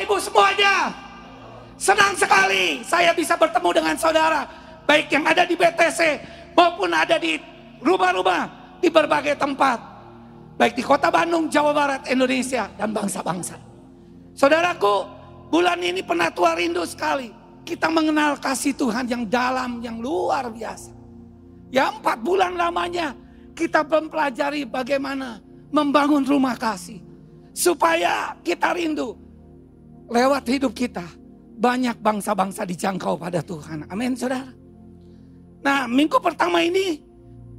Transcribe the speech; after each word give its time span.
Bapak 0.00 0.16
Ibu 0.16 0.24
semuanya, 0.32 0.74
senang 1.76 2.16
sekali 2.16 2.80
saya 2.88 3.12
bisa 3.12 3.36
bertemu 3.36 3.68
dengan 3.68 3.96
saudara. 4.00 4.48
Baik 4.88 5.12
yang 5.12 5.28
ada 5.28 5.44
di 5.44 5.52
BTC 5.52 6.00
maupun 6.56 6.88
ada 6.88 7.20
di 7.20 7.36
rumah-rumah 7.84 8.48
di 8.80 8.88
berbagai 8.88 9.36
tempat. 9.36 9.76
Baik 10.56 10.72
di 10.72 10.80
kota 10.80 11.12
Bandung, 11.12 11.52
Jawa 11.52 11.76
Barat, 11.76 12.08
Indonesia, 12.08 12.72
dan 12.80 12.96
bangsa-bangsa. 12.96 13.60
Saudaraku, 14.32 15.04
bulan 15.52 15.76
ini 15.84 16.00
penatua 16.00 16.56
rindu 16.56 16.80
sekali. 16.88 17.28
Kita 17.68 17.92
mengenal 17.92 18.40
kasih 18.40 18.72
Tuhan 18.72 19.04
yang 19.04 19.28
dalam, 19.28 19.84
yang 19.84 20.00
luar 20.00 20.48
biasa. 20.48 20.96
Ya 21.68 21.92
empat 21.92 22.24
bulan 22.24 22.56
lamanya 22.56 23.12
kita 23.52 23.84
mempelajari 23.84 24.64
bagaimana 24.64 25.44
membangun 25.68 26.24
rumah 26.24 26.56
kasih. 26.56 27.04
Supaya 27.52 28.32
kita 28.40 28.72
rindu 28.72 29.28
lewat 30.10 30.44
hidup 30.50 30.74
kita. 30.74 31.06
Banyak 31.60 32.02
bangsa-bangsa 32.02 32.66
dijangkau 32.66 33.16
pada 33.16 33.40
Tuhan. 33.40 33.86
Amin 33.88 34.18
saudara. 34.18 34.50
Nah 35.60 35.86
minggu 35.86 36.18
pertama 36.18 36.64
ini 36.64 37.04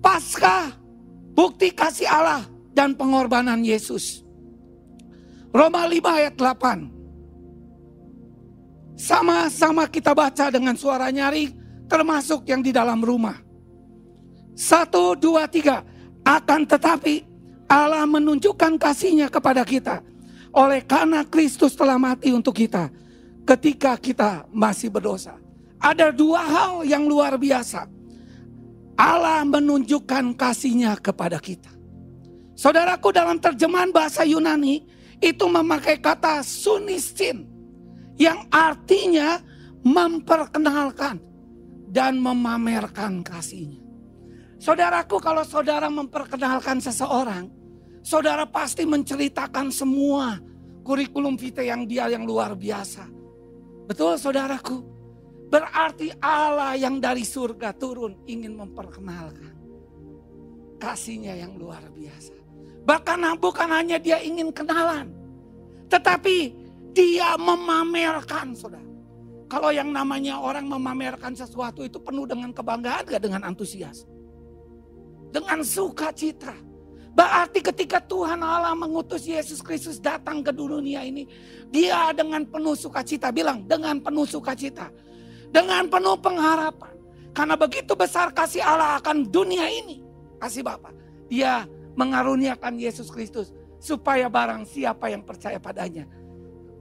pasca 0.01 0.73
bukti 1.31 1.71
kasih 1.71 2.09
Allah 2.09 2.43
dan 2.75 2.97
pengorbanan 2.97 3.63
Yesus. 3.63 4.25
Roma 5.51 5.85
5 5.85 6.17
ayat 6.19 6.33
8. 6.35 6.91
Sama-sama 8.95 9.89
kita 9.89 10.13
baca 10.13 10.47
dengan 10.53 10.77
suara 10.77 11.11
nyaring 11.11 11.51
termasuk 11.91 12.47
yang 12.47 12.63
di 12.63 12.71
dalam 12.71 13.03
rumah. 13.03 13.35
Satu, 14.55 15.17
dua, 15.17 15.49
tiga. 15.49 15.83
Akan 16.21 16.63
tetapi 16.63 17.25
Allah 17.67 18.05
menunjukkan 18.07 18.77
kasihnya 18.77 19.27
kepada 19.27 19.65
kita. 19.65 19.99
Oleh 20.51 20.83
karena 20.83 21.23
Kristus 21.23 21.75
telah 21.75 21.95
mati 21.95 22.35
untuk 22.35 22.55
kita. 22.55 22.91
Ketika 23.47 23.97
kita 23.97 24.45
masih 24.51 24.91
berdosa. 24.91 25.39
Ada 25.81 26.13
dua 26.13 26.45
hal 26.45 26.73
yang 26.85 27.09
luar 27.09 27.39
biasa. 27.41 27.89
Allah 28.99 29.41
menunjukkan 29.48 30.37
kasihnya 30.37 30.93
kepada 31.01 31.41
kita. 31.41 31.73
Saudaraku 32.53 33.09
dalam 33.09 33.41
terjemahan 33.41 33.89
bahasa 33.89 34.21
Yunani 34.21 34.85
itu 35.17 35.45
memakai 35.49 35.98
kata 35.98 36.45
sunistin. 36.45 37.49
Yang 38.21 38.45
artinya 38.54 39.41
memperkenalkan 39.81 41.17
dan 41.89 42.21
memamerkan 42.21 43.26
kasihnya. 43.26 43.81
Saudaraku 44.61 45.17
kalau 45.17 45.41
saudara 45.41 45.89
memperkenalkan 45.89 46.77
seseorang, 46.77 47.49
saudara 48.02 48.46
pasti 48.46 48.85
menceritakan 48.85 49.70
semua 49.74 50.38
kurikulum 50.82 51.38
vitae 51.38 51.70
yang 51.70 51.85
dia 51.85 52.10
yang 52.10 52.26
luar 52.26 52.54
biasa. 52.57 53.05
Betul 53.90 54.18
saudaraku? 54.18 54.84
Berarti 55.52 56.16
Allah 56.24 56.79
yang 56.79 57.04
dari 57.04 57.27
surga 57.27 57.76
turun 57.76 58.16
ingin 58.24 58.55
memperkenalkan 58.55 59.52
kasihnya 60.79 61.35
yang 61.38 61.60
luar 61.60 61.84
biasa. 61.91 62.34
Bahkan 62.88 63.38
bukan 63.38 63.70
hanya 63.70 64.02
dia 64.02 64.18
ingin 64.24 64.50
kenalan. 64.50 65.12
Tetapi 65.91 66.38
dia 66.96 67.35
memamerkan 67.35 68.56
saudara. 68.56 68.88
Kalau 69.52 69.75
yang 69.75 69.91
namanya 69.91 70.40
orang 70.40 70.72
memamerkan 70.72 71.35
sesuatu 71.35 71.84
itu 71.84 72.00
penuh 72.00 72.24
dengan 72.24 72.56
kebanggaan 72.56 73.03
gak 73.03 73.19
dengan 73.19 73.44
antusias 73.44 74.07
dengan 75.31 75.63
sukacita. 75.63 76.53
Berarti 77.12 77.59
ketika 77.59 78.00
Tuhan 78.00 78.40
Allah 78.40 78.72
mengutus 78.72 79.28
Yesus 79.28 79.59
Kristus 79.59 80.00
datang 80.00 80.40
ke 80.40 80.56
dunia 80.56 81.03
ini, 81.03 81.28
dia 81.67 82.16
dengan 82.16 82.47
penuh 82.47 82.73
sukacita 82.73 83.35
bilang 83.35 83.67
dengan 83.67 84.00
penuh 84.00 84.23
sukacita, 84.23 84.88
dengan 85.51 85.91
penuh 85.91 86.16
pengharapan. 86.16 86.95
Karena 87.31 87.56
begitu 87.59 87.95
besar 87.95 88.31
kasih 88.31 88.63
Allah 88.63 89.00
akan 89.00 89.28
dunia 89.28 89.67
ini, 89.67 90.03
kasih 90.39 90.63
Bapa. 90.63 90.91
Dia 91.27 91.67
mengaruniakan 91.99 92.79
Yesus 92.79 93.11
Kristus 93.11 93.51
supaya 93.79 94.31
barang 94.31 94.63
siapa 94.63 95.11
yang 95.11 95.23
percaya 95.23 95.59
padanya 95.59 96.07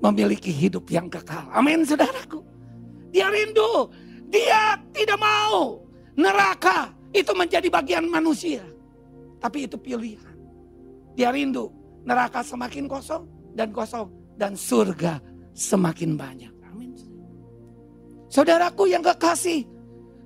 memiliki 0.01 0.51
hidup 0.51 0.89
yang 0.89 1.11
kekal. 1.11 1.51
Amin, 1.53 1.83
saudaraku. 1.85 2.41
Dia 3.11 3.29
rindu, 3.29 3.91
dia 4.31 4.79
tidak 4.95 5.19
mau 5.19 5.83
neraka 6.15 6.95
itu 7.11 7.35
menjadi 7.35 7.67
bagian 7.67 8.07
manusia. 8.07 8.63
Tapi 9.41 9.65
itu 9.65 9.81
pilihan. 9.81 10.37
Dia 11.17 11.33
rindu 11.33 11.73
neraka 12.05 12.45
semakin 12.45 12.85
kosong 12.87 13.25
dan 13.57 13.73
kosong. 13.73 14.13
Dan 14.41 14.57
surga 14.57 15.21
semakin 15.53 16.17
banyak. 16.17 16.53
Amin. 16.73 16.97
Saudaraku 18.33 18.89
yang 18.89 19.05
kekasih. 19.05 19.69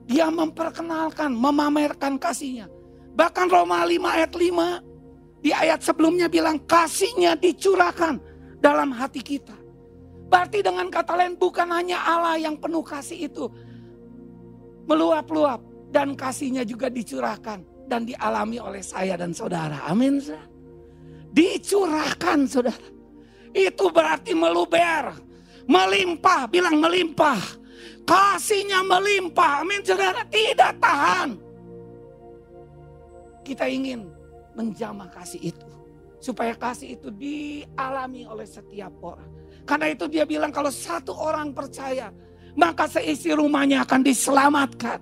Dia 0.05 0.29
memperkenalkan, 0.29 1.33
memamerkan 1.33 2.21
kasihnya. 2.21 2.71
Bahkan 3.17 3.47
Roma 3.49 3.83
5 3.83 4.05
ayat 4.05 4.33
5. 4.37 5.43
Di 5.43 5.51
ayat 5.51 5.81
sebelumnya 5.81 6.29
bilang 6.29 6.61
kasihnya 6.63 7.35
dicurahkan 7.41 8.21
dalam 8.63 8.93
hati 8.95 9.25
kita. 9.25 9.57
Berarti 10.29 10.63
dengan 10.63 10.89
kata 10.93 11.15
lain 11.17 11.35
bukan 11.37 11.69
hanya 11.75 12.01
Allah 12.05 12.37
yang 12.39 12.55
penuh 12.55 12.85
kasih 12.85 13.29
itu. 13.29 13.51
Meluap-luap 14.85 15.65
dan 15.91 16.13
kasihnya 16.15 16.63
juga 16.63 16.93
dicurahkan 16.93 17.74
dan 17.85 18.09
dialami 18.09 18.59
oleh 18.61 18.81
saya 18.81 19.15
dan 19.15 19.37
saudara. 19.37 19.85
Amin. 19.89 20.21
Dicurahkan 21.35 22.39
saudara. 22.49 22.87
Itu 23.55 23.95
berarti 23.95 24.35
meluber, 24.35 25.15
melimpah, 25.71 26.51
bilang 26.51 26.83
melimpah. 26.83 27.63
Kasihnya 28.05 28.85
melimpah, 28.85 29.65
amin 29.65 29.81
saudara, 29.81 30.27
tidak 30.29 30.77
tahan. 30.77 31.41
Kita 33.41 33.65
ingin 33.65 34.13
menjamah 34.53 35.09
kasih 35.09 35.55
itu. 35.55 35.69
Supaya 36.21 36.57
kasih 36.57 36.97
itu 37.01 37.09
dialami 37.13 38.25
oleh 38.29 38.45
setiap 38.49 38.93
orang. 39.01 39.29
Karena 39.65 39.89
itu 39.93 40.05
dia 40.09 40.29
bilang 40.29 40.53
kalau 40.53 40.69
satu 40.69 41.17
orang 41.17 41.57
percaya, 41.57 42.13
maka 42.55 42.87
seisi 42.87 43.35
rumahnya 43.35 43.83
akan 43.83 44.01
diselamatkan. 44.07 44.99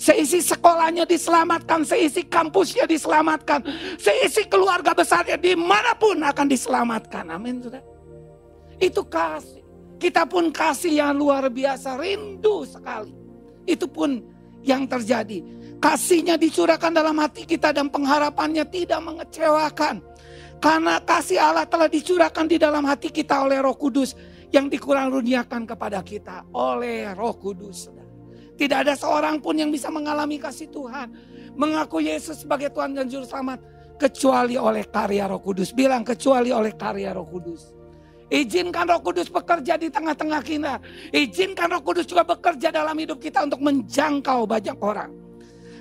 Seisi 0.00 0.42
sekolahnya 0.42 1.06
diselamatkan, 1.06 1.86
seisi 1.86 2.26
kampusnya 2.26 2.88
diselamatkan, 2.88 3.62
seisi 4.00 4.44
keluarga 4.48 4.90
besarnya 4.96 5.38
di 5.38 5.54
mana 5.54 5.94
pun 5.94 6.18
akan 6.20 6.46
diselamatkan. 6.50 7.30
Amin. 7.30 7.62
Itu 8.80 9.06
kasih. 9.06 9.62
Kita 10.00 10.26
pun 10.26 10.50
kasih 10.50 11.00
yang 11.00 11.14
luar 11.16 11.48
biasa, 11.48 11.96
rindu 11.96 12.66
sekali. 12.66 13.14
Itu 13.64 13.88
pun 13.88 14.20
yang 14.66 14.84
terjadi. 14.84 15.40
Kasihnya 15.78 16.40
dicurahkan 16.40 16.92
dalam 16.92 17.16
hati 17.20 17.44
kita 17.44 17.70
dan 17.72 17.92
pengharapannya 17.92 18.64
tidak 18.68 19.00
mengecewakan. 19.04 20.00
Karena 20.58 20.96
kasih 21.04 21.36
Allah 21.36 21.68
telah 21.68 21.92
dicurahkan 21.92 22.48
di 22.48 22.56
dalam 22.56 22.88
hati 22.88 23.12
kita 23.12 23.44
oleh 23.44 23.60
roh 23.60 23.76
kudus 23.76 24.16
yang 24.54 24.70
dikurang 24.70 25.10
runiakan 25.10 25.66
kepada 25.66 25.98
kita 26.06 26.46
oleh 26.54 27.10
roh 27.18 27.34
kudus. 27.34 27.90
Tidak 28.54 28.86
ada 28.86 28.94
seorang 28.94 29.42
pun 29.42 29.58
yang 29.58 29.74
bisa 29.74 29.90
mengalami 29.90 30.38
kasih 30.38 30.70
Tuhan. 30.70 31.10
Mengaku 31.58 31.98
Yesus 31.98 32.46
sebagai 32.46 32.70
Tuhan 32.70 32.94
dan 32.94 33.10
Juru 33.10 33.26
Selamat. 33.26 33.58
Kecuali 33.98 34.54
oleh 34.54 34.86
karya 34.86 35.26
roh 35.26 35.42
kudus. 35.42 35.74
Bilang 35.74 36.06
kecuali 36.06 36.54
oleh 36.54 36.70
karya 36.78 37.10
roh 37.10 37.26
kudus. 37.26 37.74
Izinkan 38.30 38.86
roh 38.86 39.02
kudus 39.02 39.26
bekerja 39.26 39.74
di 39.74 39.90
tengah-tengah 39.90 40.42
kita. 40.46 40.78
Izinkan 41.10 41.74
roh 41.74 41.82
kudus 41.82 42.06
juga 42.06 42.22
bekerja 42.22 42.70
dalam 42.70 42.94
hidup 42.94 43.18
kita 43.18 43.42
untuk 43.42 43.58
menjangkau 43.58 44.46
banyak 44.46 44.78
orang. 44.78 45.10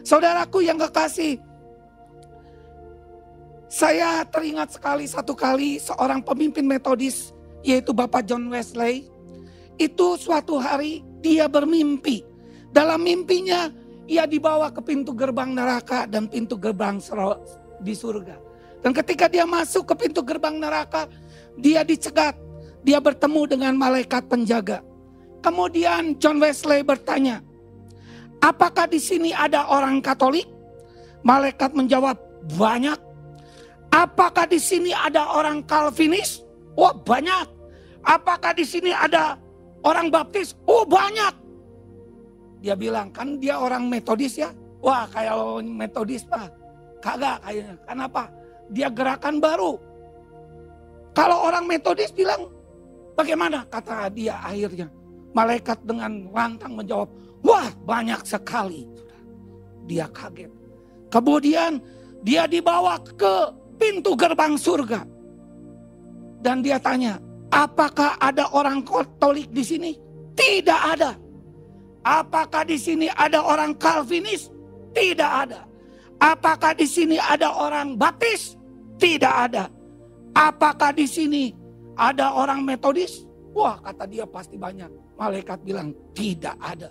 Saudaraku 0.02 0.66
yang 0.66 0.82
kekasih. 0.82 1.38
Saya 3.70 4.22
teringat 4.30 4.78
sekali 4.78 5.06
satu 5.10 5.34
kali 5.34 5.82
seorang 5.82 6.22
pemimpin 6.22 6.66
metodis 6.66 7.34
yaitu 7.64 7.96
Bapak 7.96 8.28
John 8.28 8.52
Wesley, 8.52 9.08
itu 9.80 10.20
suatu 10.20 10.60
hari 10.60 11.02
dia 11.24 11.48
bermimpi. 11.50 12.22
Dalam 12.70 13.02
mimpinya 13.02 13.72
ia 14.06 14.28
dibawa 14.28 14.70
ke 14.70 14.84
pintu 14.84 15.16
gerbang 15.16 15.56
neraka 15.56 16.06
dan 16.06 16.28
pintu 16.28 16.60
gerbang 16.60 17.00
di 17.80 17.96
surga. 17.96 18.36
Dan 18.84 18.92
ketika 18.92 19.32
dia 19.32 19.48
masuk 19.48 19.88
ke 19.88 20.06
pintu 20.06 20.20
gerbang 20.20 20.60
neraka, 20.60 21.08
dia 21.56 21.88
dicegat. 21.88 22.36
Dia 22.84 23.00
bertemu 23.00 23.48
dengan 23.48 23.74
malaikat 23.80 24.28
penjaga. 24.28 24.84
Kemudian 25.40 26.20
John 26.20 26.44
Wesley 26.44 26.84
bertanya, 26.84 27.40
apakah 28.44 28.92
di 28.92 29.00
sini 29.00 29.32
ada 29.32 29.72
orang 29.72 30.04
Katolik? 30.04 30.44
Malaikat 31.24 31.72
menjawab, 31.72 32.20
banyak. 32.60 33.00
Apakah 33.88 34.52
di 34.52 34.60
sini 34.60 34.92
ada 34.92 35.32
orang 35.32 35.64
Calvinis? 35.64 36.44
Wah 36.76 36.92
banyak. 36.92 37.48
Apakah 38.04 38.52
di 38.52 38.68
sini 38.68 38.92
ada 38.92 39.40
orang 39.84 40.12
baptis? 40.12 40.56
Oh 40.68 40.84
banyak. 40.84 41.34
Dia 42.64 42.76
bilang, 42.76 43.12
kan 43.12 43.40
dia 43.40 43.60
orang 43.60 43.88
metodis 43.88 44.40
ya. 44.40 44.52
Wah 44.84 45.08
kayak 45.12 45.64
metodis 45.64 46.28
pak. 46.28 46.52
Kagak 47.00 47.40
kayaknya. 47.44 47.76
Kenapa? 47.88 48.24
Dia 48.72 48.88
gerakan 48.92 49.40
baru. 49.40 49.80
Kalau 51.14 51.48
orang 51.48 51.68
metodis 51.68 52.12
bilang, 52.12 52.48
Bagaimana 53.14 53.62
kata 53.70 54.10
dia 54.10 54.42
akhirnya? 54.42 54.90
Malaikat 55.34 55.82
dengan 55.86 56.30
lantang 56.30 56.78
menjawab, 56.78 57.10
wah 57.46 57.70
banyak 57.86 58.22
sekali. 58.26 58.86
Dia 59.90 60.10
kaget. 60.10 60.50
Kemudian 61.10 61.82
dia 62.26 62.46
dibawa 62.50 62.98
ke 63.02 63.34
pintu 63.78 64.14
gerbang 64.18 64.58
surga. 64.58 65.06
Dan 66.42 66.62
dia 66.62 66.78
tanya, 66.78 67.18
apakah 67.54 68.18
ada 68.18 68.50
orang 68.58 68.82
Katolik 68.82 69.54
di 69.54 69.62
sini? 69.62 69.92
Tidak 70.34 70.82
ada. 70.98 71.14
Apakah 72.04 72.66
di 72.66 72.76
sini 72.76 73.08
ada 73.14 73.46
orang 73.46 73.78
Calvinis? 73.78 74.50
Tidak 74.92 75.32
ada. 75.46 75.64
Apakah 76.18 76.74
di 76.74 76.90
sini 76.90 77.22
ada 77.22 77.54
orang 77.54 77.96
Baptis? 77.96 78.58
Tidak 78.98 79.34
ada. 79.50 79.70
Apakah 80.34 80.92
di 80.92 81.06
sini 81.06 81.54
ada 81.94 82.34
orang 82.34 82.66
Metodis? 82.66 83.24
Wah, 83.54 83.78
kata 83.80 84.10
dia 84.10 84.26
pasti 84.26 84.58
banyak. 84.58 84.90
Malaikat 85.14 85.62
bilang 85.62 85.94
tidak 86.18 86.58
ada. 86.58 86.90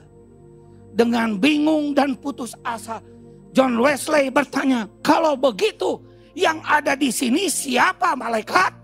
Dengan 0.94 1.41
bingung 1.43 1.91
dan 1.97 2.15
putus 2.15 2.55
asa, 2.62 3.03
John 3.50 3.81
Wesley 3.82 4.31
bertanya, 4.31 4.87
"Kalau 5.03 5.35
begitu, 5.35 5.99
yang 6.38 6.62
ada 6.62 6.94
di 6.94 7.11
sini 7.11 7.50
siapa 7.50 8.15
malaikat?" 8.15 8.81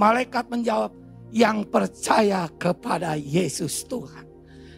Malaikat 0.00 0.48
menjawab, 0.48 0.96
"Yang 1.28 1.68
percaya 1.68 2.48
kepada 2.56 3.20
Yesus 3.20 3.84
Tuhan." 3.84 4.24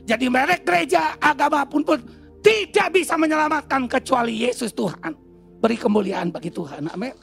Jadi 0.02 0.26
merek 0.26 0.66
gereja 0.66 1.14
agama 1.22 1.62
pun 1.62 1.86
pun 1.86 2.02
tidak 2.42 2.90
bisa 2.90 3.14
menyelamatkan 3.14 3.86
kecuali 3.86 4.42
Yesus 4.42 4.74
Tuhan. 4.74 5.14
Beri 5.62 5.78
kemuliaan 5.78 6.34
bagi 6.34 6.50
Tuhan. 6.50 6.90
Amin. 6.90 7.14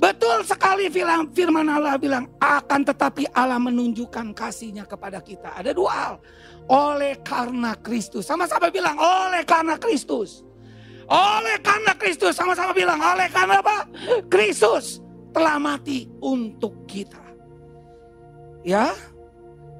Betul 0.00 0.42
sekali 0.42 0.90
firman 1.30 1.68
Allah 1.68 1.94
bilang 2.00 2.26
akan 2.40 2.82
tetapi 2.88 3.28
Allah 3.36 3.60
menunjukkan 3.60 4.32
kasihnya 4.32 4.88
kepada 4.88 5.20
kita. 5.20 5.60
Ada 5.60 5.76
dua 5.76 5.92
hal. 5.92 6.14
Oleh 6.72 7.20
karena 7.20 7.76
Kristus. 7.78 8.26
Sama-sama 8.26 8.72
bilang 8.72 8.96
oleh 8.96 9.44
karena 9.44 9.76
Kristus. 9.76 10.40
Oleh 11.06 11.60
karena 11.60 11.92
Kristus. 11.94 12.32
Sama-sama 12.34 12.72
bilang 12.72 12.98
oleh 12.98 13.28
karena 13.28 13.60
apa? 13.60 13.86
Kristus 14.26 15.01
telah 15.32 15.56
mati 15.58 16.12
untuk 16.20 16.84
kita. 16.86 17.20
Ya, 18.62 18.94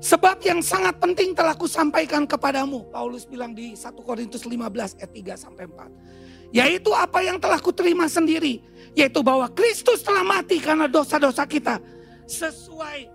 Sebab 0.03 0.43
yang 0.43 0.59
sangat 0.59 0.99
penting 0.99 1.31
telah 1.31 1.55
kusampaikan 1.55 2.27
kepadamu. 2.27 2.91
Paulus 2.91 3.23
bilang 3.23 3.55
di 3.55 3.79
1 3.79 4.03
Korintus 4.03 4.43
15 4.43 4.99
ayat 4.99 5.11
3 5.15 5.39
sampai 5.39 5.71
4. 5.71 6.51
Yaitu 6.51 6.91
apa 6.91 7.23
yang 7.23 7.39
telah 7.39 7.63
kuterima 7.63 8.11
sendiri. 8.11 8.67
Yaitu 8.99 9.23
bahwa 9.23 9.47
Kristus 9.55 10.03
telah 10.03 10.27
mati 10.27 10.59
karena 10.59 10.91
dosa-dosa 10.91 11.47
kita. 11.47 11.79
Sesuai 12.27 13.07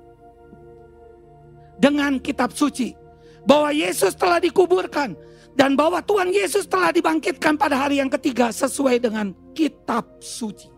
dengan 1.76 2.24
kitab 2.24 2.56
suci. 2.56 2.96
Bahwa 3.44 3.76
Yesus 3.76 4.16
telah 4.16 4.40
dikuburkan. 4.40 5.12
Dan 5.60 5.76
bahwa 5.76 6.00
Tuhan 6.00 6.32
Yesus 6.32 6.72
telah 6.72 6.96
dibangkitkan 6.96 7.60
pada 7.60 7.84
hari 7.84 8.00
yang 8.00 8.08
ketiga 8.08 8.48
sesuai 8.48 9.04
dengan 9.04 9.36
kitab 9.52 10.08
suci. 10.24 10.77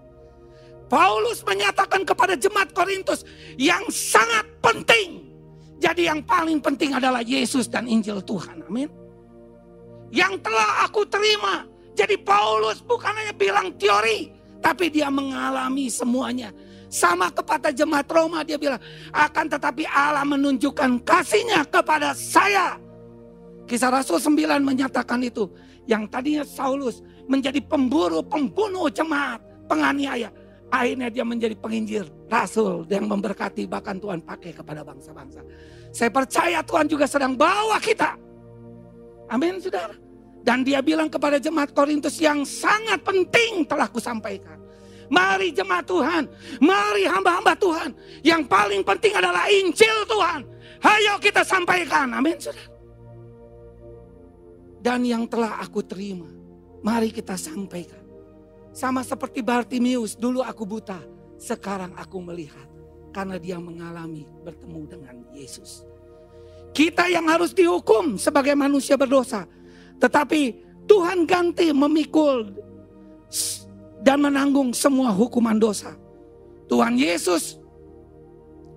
Paulus 0.89 1.45
menyatakan 1.45 2.01
kepada 2.01 2.33
jemaat 2.33 2.73
Korintus 2.73 3.21
yang 3.55 3.85
sangat 3.93 4.43
penting 4.59 5.29
jadi 5.79 6.11
yang 6.11 6.19
paling 6.27 6.59
penting 6.59 6.91
adalah 6.91 7.23
Yesus 7.23 7.71
dan 7.71 7.87
Injil 7.87 8.19
Tuhan. 8.19 8.67
Amin. 8.67 8.91
Yang 10.11 10.43
telah 10.43 10.83
aku 10.83 11.07
terima. 11.07 11.63
Jadi 11.95 12.19
Paulus 12.19 12.83
bukan 12.83 13.15
hanya 13.15 13.31
bilang 13.31 13.71
teori. 13.79 14.27
Tapi 14.59 14.91
dia 14.91 15.07
mengalami 15.07 15.87
semuanya. 15.87 16.51
Sama 16.91 17.31
kepada 17.31 17.71
jemaat 17.71 18.11
Roma 18.11 18.43
dia 18.43 18.59
bilang. 18.59 18.79
Akan 19.15 19.47
tetapi 19.47 19.87
Allah 19.87 20.27
menunjukkan 20.27 20.99
kasihnya 21.07 21.63
kepada 21.63 22.11
saya. 22.11 22.75
Kisah 23.63 23.87
Rasul 23.87 24.19
9 24.19 24.59
menyatakan 24.59 25.23
itu. 25.23 25.47
Yang 25.87 26.03
tadinya 26.11 26.43
Saulus 26.43 26.99
menjadi 27.23 27.63
pemburu, 27.63 28.19
pembunuh 28.19 28.91
jemaat, 28.91 29.39
penganiaya. 29.71 30.27
Akhirnya 30.69 31.09
dia 31.09 31.25
menjadi 31.25 31.57
penginjil, 31.57 32.05
rasul 32.29 32.85
yang 32.93 33.09
memberkati 33.09 33.65
bahkan 33.65 33.97
Tuhan 33.97 34.21
pakai 34.21 34.53
kepada 34.53 34.85
bangsa-bangsa. 34.85 35.41
Saya 35.89 36.13
percaya 36.13 36.61
Tuhan 36.61 36.85
juga 36.85 37.09
sedang 37.09 37.33
bawa 37.33 37.81
kita. 37.81 38.13
Amin 39.33 39.57
saudara. 39.57 39.97
Dan 40.45 40.61
dia 40.61 40.79
bilang 40.79 41.09
kepada 41.09 41.41
jemaat 41.41 41.73
Korintus 41.73 42.21
yang 42.21 42.45
sangat 42.45 43.01
penting 43.01 43.65
telah 43.65 43.89
kusampaikan. 43.89 44.61
Mari 45.09 45.49
jemaat 45.49 45.89
Tuhan, 45.89 46.29
mari 46.61 47.09
hamba-hamba 47.09 47.57
Tuhan. 47.57 47.89
Yang 48.21 48.45
paling 48.45 48.81
penting 48.85 49.13
adalah 49.17 49.49
Injil 49.49 50.05
Tuhan. 50.05 50.45
Ayo 50.85 51.17
kita 51.17 51.41
sampaikan, 51.41 52.13
amin 52.13 52.37
saudara. 52.37 52.69
Dan 54.79 55.03
yang 55.03 55.27
telah 55.27 55.59
aku 55.59 55.83
terima, 55.83 56.29
mari 56.85 57.11
kita 57.11 57.35
sampaikan. 57.35 57.98
Sama 58.71 59.01
seperti 59.01 59.41
Bartimius, 59.41 60.13
dulu 60.13 60.45
aku 60.45 60.63
buta, 60.63 61.01
sekarang 61.41 61.93
aku 61.97 62.21
melihat. 62.21 62.67
Karena 63.09 63.41
dia 63.41 63.57
mengalami 63.57 64.29
bertemu 64.45 64.81
dengan 64.85 65.15
Yesus. 65.33 65.83
Kita 66.69 67.09
yang 67.09 67.25
harus 67.25 67.51
dihukum 67.51 68.21
sebagai 68.21 68.53
manusia 68.53 68.93
berdosa. 68.93 69.49
Tetapi 69.97 70.69
Tuhan 70.85 71.25
ganti 71.25 71.73
memikul 71.73 72.53
dan 74.05 74.21
menanggung 74.21 74.71
semua 74.71 75.09
hukuman 75.09 75.57
dosa. 75.57 75.97
Tuhan 76.69 76.95
Yesus 76.95 77.57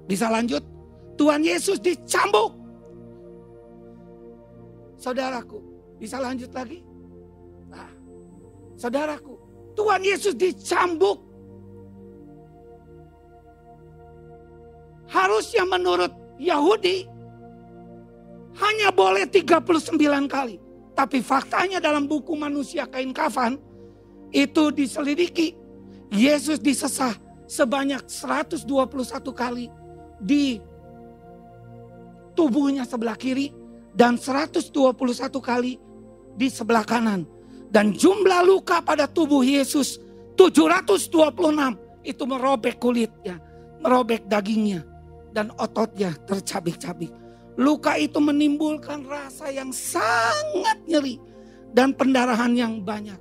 bisa 0.08 0.32
lanjut. 0.32 0.64
Tuhan 1.20 1.44
Yesus 1.44 1.76
dicambuk. 1.78 2.56
Saudaraku, 4.96 5.60
bisa 6.00 6.16
lanjut 6.18 6.50
lagi? 6.56 6.80
Nah, 7.68 7.90
saudaraku, 8.78 9.31
Tuhan 9.72 10.02
Yesus 10.04 10.34
dicambuk. 10.36 11.20
Harusnya 15.12 15.68
menurut 15.68 16.12
Yahudi 16.40 17.04
hanya 18.56 18.88
boleh 18.92 19.28
39 19.28 19.68
kali. 20.28 20.56
Tapi 20.92 21.24
faktanya 21.24 21.80
dalam 21.80 22.04
buku 22.04 22.36
manusia 22.36 22.84
kain 22.84 23.12
kafan 23.16 23.56
itu 24.32 24.72
diselidiki. 24.72 25.56
Yesus 26.12 26.60
disesah 26.60 27.16
sebanyak 27.48 28.04
121 28.04 28.68
kali 29.32 29.72
di 30.20 30.60
tubuhnya 32.36 32.84
sebelah 32.84 33.16
kiri 33.16 33.52
dan 33.96 34.20
121 34.20 34.72
kali 35.40 35.80
di 36.36 36.48
sebelah 36.48 36.84
kanan. 36.84 37.24
Dan 37.72 37.96
jumlah 37.96 38.44
luka 38.44 38.84
pada 38.84 39.08
tubuh 39.08 39.40
Yesus 39.40 39.96
726 40.36 41.08
itu 42.04 42.22
merobek 42.28 42.76
kulitnya, 42.76 43.40
merobek 43.80 44.28
dagingnya 44.28 44.84
dan 45.32 45.48
ototnya 45.56 46.12
tercabik-cabik. 46.28 47.08
Luka 47.56 47.96
itu 47.96 48.20
menimbulkan 48.20 49.08
rasa 49.08 49.48
yang 49.48 49.72
sangat 49.72 50.84
nyeri 50.84 51.16
dan 51.72 51.96
pendarahan 51.96 52.52
yang 52.52 52.84
banyak. 52.84 53.16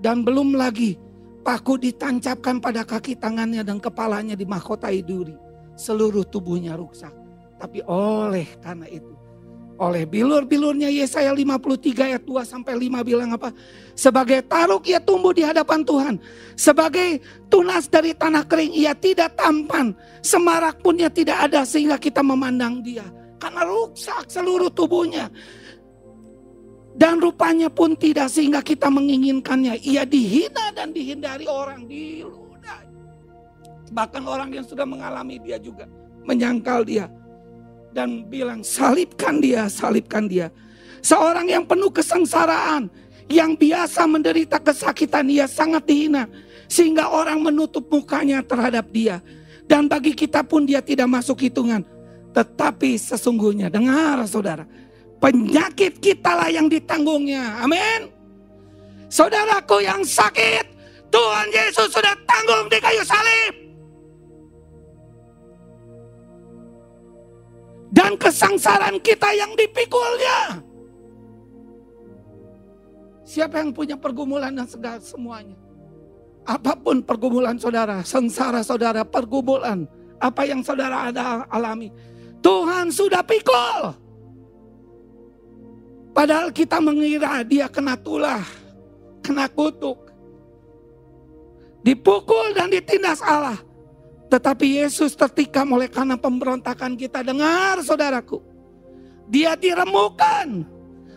Dan 0.00 0.24
belum 0.24 0.56
lagi 0.56 0.96
paku 1.44 1.76
ditancapkan 1.76 2.56
pada 2.56 2.88
kaki 2.88 3.20
tangannya 3.20 3.60
dan 3.60 3.76
kepalanya 3.76 4.32
di 4.32 4.48
mahkota 4.48 4.88
duri. 5.04 5.36
Seluruh 5.76 6.24
tubuhnya 6.24 6.72
rusak. 6.72 7.12
Tapi 7.60 7.84
oleh 7.84 8.48
karena 8.64 8.88
itu 8.88 9.19
oleh 9.80 10.04
bilur-bilurnya 10.04 10.92
Yesaya 10.92 11.32
53 11.32 12.12
ayat 12.12 12.22
2 12.28 12.44
sampai 12.44 12.76
5 12.76 13.00
bilang 13.00 13.32
apa? 13.32 13.48
Sebagai 13.96 14.44
taruk 14.44 14.84
ia 14.84 15.00
tumbuh 15.00 15.32
di 15.32 15.40
hadapan 15.40 15.80
Tuhan. 15.80 16.14
Sebagai 16.52 17.24
tunas 17.48 17.88
dari 17.88 18.12
tanah 18.12 18.44
kering 18.44 18.76
ia 18.76 18.92
tidak 18.92 19.40
tampan. 19.40 19.96
Semarak 20.20 20.84
pun 20.84 21.00
ia 21.00 21.08
tidak 21.08 21.48
ada 21.48 21.64
sehingga 21.64 21.96
kita 21.96 22.20
memandang 22.20 22.84
dia. 22.84 23.08
Karena 23.40 23.64
rusak 23.64 24.28
seluruh 24.28 24.68
tubuhnya. 24.68 25.32
Dan 26.92 27.16
rupanya 27.16 27.72
pun 27.72 27.96
tidak 27.96 28.28
sehingga 28.28 28.60
kita 28.60 28.92
menginginkannya. 28.92 29.80
Ia 29.80 30.04
dihina 30.04 30.76
dan 30.76 30.92
dihindari 30.92 31.48
orang. 31.48 31.88
Diludahi. 31.88 32.88
Bahkan 33.96 34.22
orang 34.28 34.52
yang 34.52 34.66
sudah 34.68 34.84
mengalami 34.84 35.40
dia 35.40 35.56
juga 35.56 35.88
menyangkal 36.20 36.84
dia 36.84 37.08
dan 37.90 38.26
bilang 38.26 38.62
salibkan 38.62 39.38
dia, 39.42 39.66
salibkan 39.66 40.26
dia. 40.26 40.50
Seorang 41.00 41.48
yang 41.48 41.64
penuh 41.64 41.88
kesengsaraan, 41.88 42.92
yang 43.30 43.54
biasa 43.54 44.04
menderita 44.04 44.58
kesakitan, 44.60 45.30
ia 45.30 45.46
sangat 45.46 45.86
dihina. 45.86 46.26
Sehingga 46.66 47.10
orang 47.10 47.40
menutup 47.40 47.86
mukanya 47.88 48.42
terhadap 48.42 48.90
dia. 48.90 49.22
Dan 49.70 49.86
bagi 49.86 50.12
kita 50.12 50.42
pun 50.42 50.66
dia 50.66 50.82
tidak 50.82 51.06
masuk 51.06 51.46
hitungan. 51.46 51.86
Tetapi 52.34 52.98
sesungguhnya, 52.98 53.70
dengar 53.70 54.22
saudara, 54.26 54.66
penyakit 55.22 56.02
kita 56.02 56.34
lah 56.34 56.50
yang 56.50 56.66
ditanggungnya. 56.66 57.62
Amin. 57.62 58.10
Saudaraku 59.10 59.82
yang 59.82 60.02
sakit, 60.02 60.66
Tuhan 61.10 61.48
Yesus 61.50 61.90
sudah 61.90 62.14
tanggung 62.26 62.59
dan 68.10 68.18
kesangsaraan 68.18 68.98
kita 68.98 69.30
yang 69.38 69.54
dipikulnya. 69.54 70.58
Siapa 73.22 73.62
yang 73.62 73.70
punya 73.70 73.94
pergumulan 73.94 74.50
dan 74.50 74.66
segala 74.66 74.98
semuanya? 74.98 75.54
Apa 76.42 76.74
pun 76.74 76.98
pergumulan 76.98 77.54
saudara, 77.54 78.02
sengsara 78.02 78.66
saudara, 78.66 79.06
pergumulan, 79.06 79.86
apa 80.18 80.42
yang 80.42 80.66
saudara 80.66 81.14
ada 81.14 81.46
alami. 81.46 81.94
Tuhan 82.42 82.90
sudah 82.90 83.22
pikul. 83.22 83.94
Padahal 86.10 86.50
kita 86.50 86.82
mengira 86.82 87.46
dia 87.46 87.70
kena 87.70 87.94
tulah, 87.94 88.42
kena 89.22 89.46
kutuk. 89.46 90.10
Dipukul 91.86 92.58
dan 92.58 92.74
ditindas 92.74 93.22
Allah. 93.22 93.62
Tetapi 94.30 94.78
Yesus 94.78 95.18
tertikam 95.18 95.74
oleh 95.74 95.90
karena 95.90 96.14
pemberontakan 96.14 96.94
kita. 96.94 97.26
Dengar 97.26 97.82
saudaraku. 97.82 98.38
Dia 99.26 99.58
diremukan 99.58 100.62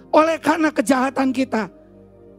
oleh 0.09 0.37
karena 0.41 0.73
kejahatan 0.73 1.29
kita. 1.29 1.69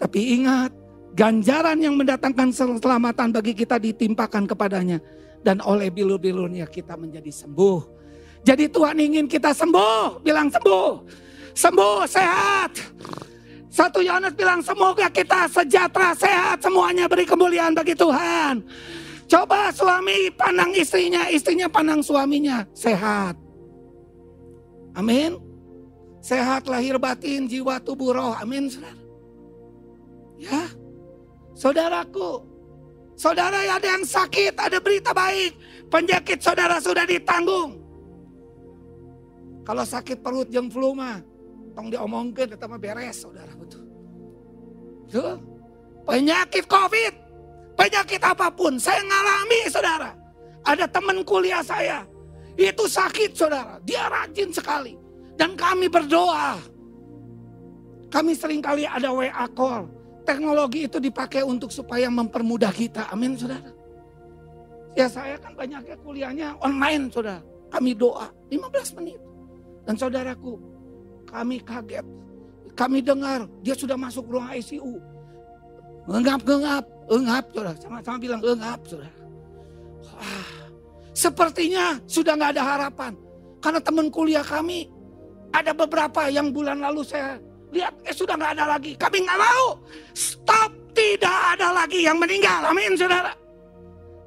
Tapi 0.02 0.43
ingat, 0.43 0.75
ganjaran 1.14 1.78
yang 1.78 1.95
mendatangkan 1.95 2.50
keselamatan 2.50 3.31
bagi 3.31 3.54
kita 3.54 3.78
ditimpakan 3.78 4.50
kepadanya. 4.50 4.99
Dan 5.47 5.62
oleh 5.62 5.95
bilur-bilurnya 5.95 6.66
kita 6.66 6.99
menjadi 6.99 7.31
sembuh. 7.31 7.81
Jadi 8.43 8.69
Tuhan 8.69 8.99
ingin 8.99 9.26
kita 9.31 9.54
sembuh, 9.54 10.21
bilang 10.26 10.50
sembuh. 10.50 10.90
Sembuh, 11.54 12.02
sehat. 12.11 12.73
Satu 13.71 14.02
Yohanes 14.02 14.35
bilang 14.38 14.62
semoga 14.62 15.11
kita 15.11 15.50
sejahtera, 15.50 16.14
sehat, 16.14 16.62
semuanya 16.62 17.11
beri 17.11 17.26
kemuliaan 17.26 17.75
bagi 17.75 17.95
Tuhan. 17.95 18.62
Coba 19.25 19.73
suami 19.73 20.28
pandang 20.37 20.73
istrinya, 20.76 21.28
istrinya 21.33 21.69
pandang 21.69 22.04
suaminya, 22.04 22.69
sehat. 22.76 23.37
Amin. 24.95 25.40
Sehat 26.25 26.64
lahir 26.69 26.97
batin, 26.97 27.45
jiwa, 27.45 27.81
tubuh, 27.81 28.16
roh. 28.16 28.33
Amin, 28.37 28.69
saudara. 28.69 29.02
Ya, 30.40 30.64
saudaraku, 31.57 32.43
saudara 33.16 33.64
ada 33.64 33.85
yang 33.85 34.04
sakit, 34.04 34.57
ada 34.57 34.81
berita 34.81 35.12
baik. 35.12 35.57
Penyakit 35.88 36.40
saudara 36.40 36.81
sudah 36.81 37.04
ditanggung. 37.04 37.81
Kalau 39.64 39.85
sakit 39.85 40.21
perut 40.21 40.49
yang 40.52 40.69
flu 40.69 40.93
mah, 40.93 41.25
tong 41.73 41.88
diomongkan 41.88 42.52
tetap 42.52 42.69
beres 42.76 43.25
saudara 43.25 43.52
betul. 43.57 43.85
Tuh, 45.09 45.40
penyakit 46.04 46.69
covid, 46.69 47.12
penyakit 47.75 48.23
apa 48.23 48.50
pun, 48.50 48.78
saya 48.78 49.02
ngalami 49.02 49.61
saudara. 49.71 50.11
Ada 50.64 50.88
teman 50.88 51.21
kuliah 51.26 51.61
saya, 51.61 52.09
itu 52.57 52.88
sakit 52.88 53.37
saudara, 53.37 53.76
dia 53.85 54.09
rajin 54.09 54.49
sekali. 54.49 54.97
Dan 55.35 55.59
kami 55.59 55.90
berdoa. 55.90 56.57
Kami 58.09 58.33
sering 58.33 58.62
kali 58.62 58.87
ada 58.87 59.11
WA 59.11 59.47
call 59.50 59.90
teknologi 60.25 60.88
itu 60.88 60.99
dipakai 60.99 61.45
untuk 61.45 61.71
supaya 61.71 62.09
mempermudah 62.09 62.73
kita. 62.73 63.12
Amin, 63.12 63.37
saudara. 63.37 63.71
Ya 64.97 65.07
saya 65.07 65.37
kan 65.38 65.52
banyaknya 65.54 65.97
kuliahnya 66.00 66.49
online, 66.64 67.12
saudara. 67.12 67.45
Kami 67.71 67.93
doa 67.95 68.33
15 68.49 68.97
menit. 68.99 69.21
Dan 69.85 69.95
saudaraku, 70.00 70.57
kami 71.28 71.61
kaget. 71.61 72.07
Kami 72.75 72.99
dengar 73.04 73.47
dia 73.62 73.76
sudah 73.76 73.95
masuk 73.95 74.26
ruang 74.26 74.50
ICU. 74.50 74.99
Engap, 76.04 76.44
engap, 76.44 76.84
engap, 77.08 77.44
saudara. 77.52 77.73
Sama-sama 77.80 78.16
bilang 78.20 78.40
engap, 78.44 78.80
saudara. 78.84 79.12
Wah, 80.04 80.49
sepertinya 81.16 81.96
sudah 82.04 82.37
nggak 82.37 82.52
ada 82.61 82.64
harapan. 82.64 83.12
Karena 83.64 83.80
teman 83.80 84.12
kuliah 84.12 84.44
kami, 84.44 84.92
ada 85.56 85.73
beberapa 85.73 86.28
yang 86.28 86.52
bulan 86.52 86.84
lalu 86.84 87.00
saya 87.00 87.40
lihat 87.73 87.94
eh 88.04 88.12
sudah 88.12 88.37
nggak 88.37 88.52
ada 88.61 88.76
lagi. 88.76 88.92
Kami 89.00 89.16
nggak 89.25 89.40
mau. 89.40 89.80
Stop, 90.12 90.70
tidak 90.92 91.38
ada 91.56 91.73
lagi 91.73 92.04
yang 92.04 92.20
meninggal. 92.20 92.68
Amin, 92.68 92.92
saudara. 93.00 93.32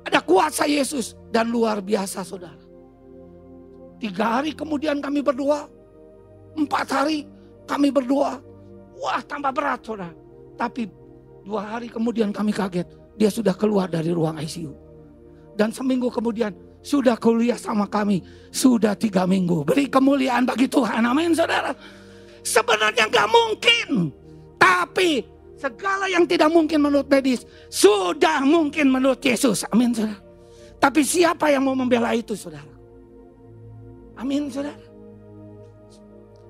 Ada 0.09 0.19
kuasa 0.25 0.65
Yesus 0.65 1.13
dan 1.29 1.53
luar 1.53 1.77
biasa, 1.83 2.25
saudara. 2.25 2.57
Tiga 4.01 4.41
hari 4.41 4.57
kemudian 4.57 4.97
kami 4.97 5.21
berdoa. 5.21 5.69
Empat 6.57 6.89
hari 6.89 7.27
kami 7.69 7.93
berdoa. 7.93 8.41
Wah, 8.97 9.21
tambah 9.29 9.53
berat, 9.53 9.85
saudara. 9.85 10.15
Tapi 10.57 10.89
dua 11.47 11.63
hari 11.63 11.87
kemudian 11.87 12.35
kami 12.35 12.51
kaget. 12.51 12.83
Dia 13.15 13.31
sudah 13.31 13.55
keluar 13.55 13.87
dari 13.87 14.11
ruang 14.11 14.35
ICU. 14.37 14.75
Dan 15.55 15.71
seminggu 15.71 16.11
kemudian 16.11 16.51
sudah 16.83 17.15
kuliah 17.17 17.57
sama 17.57 17.87
kami. 17.87 18.21
Sudah 18.51 18.93
tiga 18.93 19.23
minggu. 19.23 19.63
Beri 19.63 19.87
kemuliaan 19.87 20.45
bagi 20.45 20.67
Tuhan. 20.67 21.01
Amin, 21.07 21.33
saudara. 21.33 21.73
Sebenarnya 22.43 23.09
nggak 23.09 23.27
mungkin. 23.31 24.11
Tapi 24.59 25.25
segala 25.57 26.05
yang 26.05 26.29
tidak 26.29 26.53
mungkin 26.53 26.85
menurut 26.85 27.09
medis 27.09 27.41
sudah 27.67 28.45
mungkin 28.45 28.93
menurut 28.93 29.17
Yesus. 29.19 29.65
Amin 29.73 29.91
saudara. 29.91 30.21
Tapi 30.77 31.01
siapa 31.01 31.49
yang 31.49 31.65
mau 31.65 31.73
membela 31.73 32.13
itu 32.13 32.37
saudara? 32.37 32.69
Amin 34.15 34.53
saudara. 34.53 34.77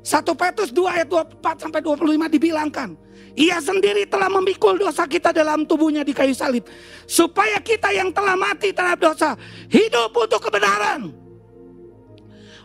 1 0.03 0.23
Petrus 0.39 0.71
2 0.71 0.87
ayat 0.87 1.07
24 1.07 1.63
sampai 1.67 1.79
25 1.83 2.35
dibilangkan. 2.35 2.89
Ia 3.37 3.61
sendiri 3.61 4.09
telah 4.09 4.33
memikul 4.33 4.81
dosa 4.81 5.05
kita 5.05 5.29
dalam 5.29 5.61
tubuhnya 5.63 6.01
di 6.01 6.09
kayu 6.09 6.33
salib. 6.33 6.65
Supaya 7.05 7.61
kita 7.61 7.93
yang 7.93 8.09
telah 8.09 8.33
mati 8.33 8.73
terhadap 8.73 9.13
dosa 9.13 9.29
hidup 9.69 10.09
untuk 10.09 10.41
kebenaran. 10.41 11.13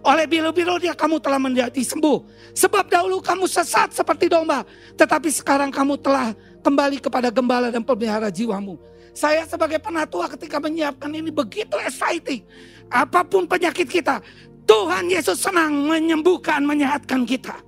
Oleh 0.02 0.26
biru-biru 0.26 0.82
dia 0.82 0.96
kamu 0.96 1.22
telah 1.22 1.38
menjadi 1.38 1.78
sembuh. 1.78 2.24
Sebab 2.56 2.90
dahulu 2.90 3.22
kamu 3.22 3.46
sesat 3.46 3.94
seperti 3.94 4.26
domba. 4.26 4.66
Tetapi 4.98 5.28
sekarang 5.30 5.70
kamu 5.70 5.94
telah 6.00 6.34
kembali 6.64 6.98
kepada 6.98 7.30
gembala 7.30 7.70
dan 7.70 7.86
pemelihara 7.86 8.32
jiwamu. 8.32 8.80
Saya 9.12 9.44
sebagai 9.44 9.76
penatua 9.76 10.26
ketika 10.32 10.56
menyiapkan 10.56 11.12
ini 11.12 11.28
begitu 11.28 11.76
exciting. 11.84 12.42
Apa 12.88 13.22
pun 13.22 13.44
penyakit 13.44 13.84
kita, 13.84 14.24
Tuhan 14.64 15.06
Yesus 15.12 15.36
senang 15.36 15.84
menyembuhkan, 15.84 16.64
menyehatkan 16.64 17.28
kita. 17.28 17.60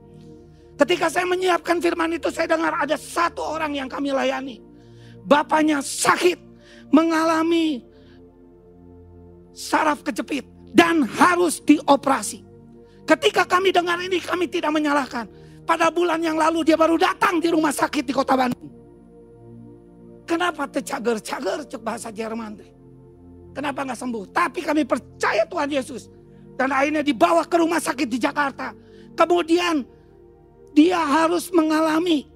Ketika 0.75 1.07
saya 1.07 1.27
menyiapkan 1.29 1.79
firman 1.79 2.19
itu, 2.19 2.29
saya 2.35 2.51
dengar 2.51 2.75
ada 2.75 2.99
satu 2.99 3.43
orang 3.43 3.79
yang 3.79 3.87
kami 3.87 4.11
layani. 4.11 4.59
Bapaknya 5.23 5.79
sakit, 5.79 6.37
mengalami 6.91 7.81
saraf 9.55 10.03
kejepit 10.03 10.43
dan 10.75 11.07
harus 11.07 11.63
dioperasi. 11.63 12.43
Ketika 13.07 13.47
kami 13.47 13.71
dengar 13.71 14.01
ini 14.03 14.19
kami 14.19 14.51
tidak 14.51 14.75
menyalahkan. 14.75 15.31
Pada 15.65 15.89
bulan 15.89 16.21
yang 16.21 16.37
lalu 16.37 16.61
dia 16.61 16.77
baru 16.77 17.01
datang 17.01 17.41
di 17.41 17.49
rumah 17.49 17.73
sakit 17.73 18.05
di 18.05 18.13
kota 18.13 18.37
Bandung. 18.37 18.69
Kenapa 20.29 20.69
tercager-cager 20.69 21.65
cek 21.65 21.81
bahasa 21.81 22.13
Jerman? 22.13 22.61
Kenapa 23.57 23.81
nggak 23.87 23.97
sembuh? 23.97 24.25
Tapi 24.29 24.61
kami 24.61 24.85
percaya 24.85 25.49
Tuhan 25.49 25.69
Yesus. 25.73 26.13
Dan 26.59 26.69
akhirnya 26.69 27.01
dibawa 27.01 27.49
ke 27.49 27.57
rumah 27.57 27.81
sakit 27.81 28.09
di 28.09 28.19
Jakarta. 28.21 28.77
Kemudian 29.17 29.85
dia 30.75 30.99
harus 30.99 31.49
mengalami 31.55 32.27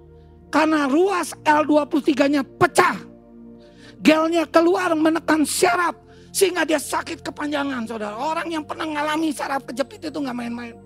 karena 0.49 0.89
ruas 0.89 1.35
L23-nya 1.45 2.47
pecah. 2.57 2.97
Gelnya 3.99 4.47
keluar 4.47 4.95
menekan 4.95 5.43
syaraf 5.43 5.99
sehingga 6.31 6.63
dia 6.63 6.79
sakit 6.79 7.19
kepanjangan 7.21 7.83
saudara. 7.85 8.15
Orang 8.15 8.47
yang 8.47 8.63
pernah 8.63 8.87
mengalami 8.87 9.35
saraf 9.35 9.67
kejepit 9.67 10.09
itu 10.09 10.19
nggak 10.23 10.39
main-main. 10.39 10.79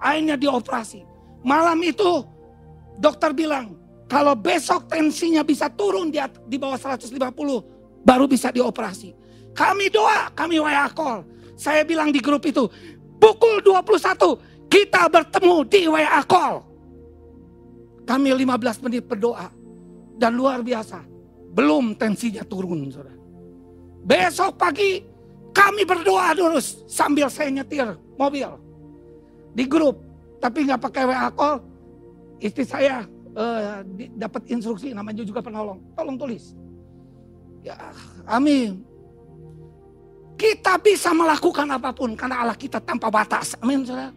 Akhirnya 0.00 0.40
dioperasi. 0.40 1.04
Malam 1.44 1.78
itu 1.84 2.24
dokter 2.96 3.36
bilang 3.36 3.76
kalau 4.08 4.32
besok 4.32 4.88
tensinya 4.88 5.44
bisa 5.44 5.68
turun 5.68 6.08
di, 6.08 6.16
di 6.48 6.56
bawah 6.56 6.80
150 6.80 7.12
baru 8.00 8.24
bisa 8.24 8.48
dioperasi. 8.48 9.12
Kami 9.52 9.92
doa, 9.92 10.32
kami 10.32 10.56
WA 10.56 10.88
call. 10.96 11.26
Saya 11.58 11.82
bilang 11.82 12.14
di 12.14 12.22
grup 12.22 12.46
itu, 12.46 12.64
pukul 13.18 13.60
21 13.60 14.70
kita 14.70 15.10
bertemu 15.10 15.56
di 15.66 15.80
WA 15.90 16.22
call. 16.24 16.67
Kami 18.08 18.32
15 18.32 18.84
menit 18.88 19.04
berdoa. 19.04 19.52
Dan 20.18 20.34
luar 20.34 20.64
biasa, 20.64 21.04
belum 21.54 21.94
tensinya 21.94 22.42
turun 22.42 22.90
saudara. 22.90 23.14
Besok 24.02 24.58
pagi 24.58 25.04
kami 25.54 25.86
berdoa 25.86 26.34
dulu 26.34 26.58
sambil 26.90 27.30
saya 27.30 27.54
nyetir 27.54 27.86
mobil 28.18 28.50
di 29.54 29.62
grup, 29.62 30.02
tapi 30.42 30.66
nggak 30.66 30.82
pakai 30.82 31.02
WA 31.06 31.30
call. 31.30 31.62
Istri 32.42 32.64
saya 32.66 33.06
uh, 33.38 33.82
dapat 34.18 34.42
instruksi, 34.50 34.90
namanya 34.90 35.22
juga 35.22 35.38
penolong. 35.38 35.78
Tolong 35.94 36.18
tulis. 36.18 36.54
Ya, 37.62 37.78
amin. 38.26 38.82
Kita 40.38 40.78
bisa 40.78 41.10
melakukan 41.10 41.66
apa 41.66 41.90
pun 41.90 42.14
karena 42.14 42.46
Allah 42.46 42.58
kita 42.58 42.78
tanpa 42.78 43.10
batas. 43.10 43.58
Amin, 43.58 43.82
saudara. 43.82 44.14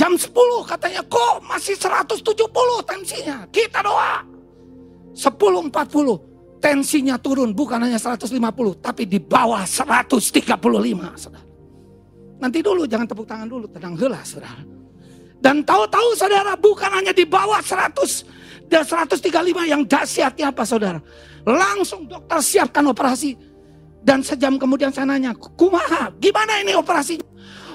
Jam 0.00 0.16
10 0.16 0.32
katanya 0.64 1.04
kok 1.04 1.44
masih 1.44 1.76
170 1.76 2.24
tensinya. 2.88 3.44
Kita 3.52 3.84
doa. 3.84 4.24
10.40 5.12 5.68
tensinya 6.56 7.20
turun 7.20 7.52
bukan 7.52 7.84
hanya 7.84 8.00
150 8.00 8.32
tapi 8.80 9.04
di 9.04 9.20
bawah 9.20 9.60
135 9.60 10.40
saudara. 11.20 11.44
Nanti 12.40 12.64
dulu, 12.64 12.88
jangan 12.88 13.04
tepuk 13.04 13.28
tangan 13.28 13.44
dulu, 13.44 13.68
tenang 13.68 13.92
gelas 13.92 14.32
saudara. 14.32 14.64
Dan 15.36 15.60
tahu-tahu 15.68 16.16
saudara 16.16 16.56
bukan 16.56 16.88
hanya 16.96 17.12
di 17.12 17.28
bawah 17.28 17.60
100 17.60 18.72
dan 18.72 18.80
135 18.80 19.68
yang 19.68 19.84
dahsyatnya 19.84 20.48
apa 20.48 20.64
saudara. 20.64 21.00
Langsung 21.44 22.08
dokter 22.08 22.40
siapkan 22.40 22.88
operasi. 22.88 23.36
Dan 24.00 24.24
sejam 24.24 24.56
kemudian 24.56 24.88
saya 24.88 25.12
nanya, 25.12 25.36
kumaha 25.36 26.08
gimana 26.16 26.64
ini 26.64 26.72
operasinya? 26.72 27.28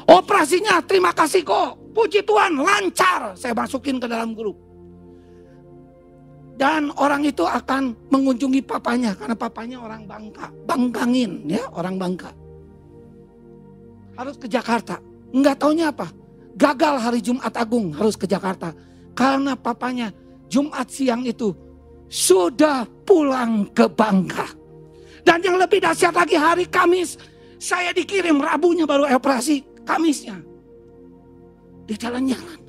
Operasinya 0.10 0.82
terima 0.82 1.14
kasih 1.14 1.46
kok, 1.46 1.85
puji 1.96 2.20
Tuhan 2.28 2.60
lancar. 2.60 3.32
Saya 3.40 3.56
masukin 3.56 3.96
ke 3.96 4.12
dalam 4.12 4.36
grup. 4.36 4.60
Dan 6.56 6.92
orang 7.00 7.24
itu 7.24 7.44
akan 7.44 7.96
mengunjungi 8.12 8.64
papanya 8.64 9.12
karena 9.16 9.36
papanya 9.36 9.78
orang 9.84 10.08
Bangka, 10.08 10.48
Bangkangin 10.64 11.48
ya, 11.52 11.64
orang 11.72 12.00
Bangka. 12.00 12.32
Harus 14.16 14.40
ke 14.40 14.48
Jakarta. 14.48 15.00
Enggak 15.36 15.60
taunya 15.60 15.92
apa? 15.92 16.08
Gagal 16.56 16.96
hari 17.04 17.20
Jumat 17.20 17.52
Agung 17.60 17.92
harus 17.92 18.16
ke 18.16 18.24
Jakarta. 18.24 18.72
Karena 19.12 19.60
papanya 19.60 20.16
Jumat 20.48 20.88
siang 20.88 21.28
itu 21.28 21.52
sudah 22.08 22.88
pulang 23.04 23.68
ke 23.76 23.92
Bangka. 23.92 24.48
Dan 25.28 25.44
yang 25.44 25.60
lebih 25.60 25.84
dahsyat 25.84 26.16
lagi 26.16 26.40
hari 26.40 26.64
Kamis 26.72 27.20
saya 27.60 27.92
dikirim 27.92 28.40
Rabunya 28.40 28.88
baru 28.88 29.12
operasi 29.12 29.84
Kamisnya. 29.84 30.55
Di 31.86 31.94
jalan-jalan. 31.94 32.60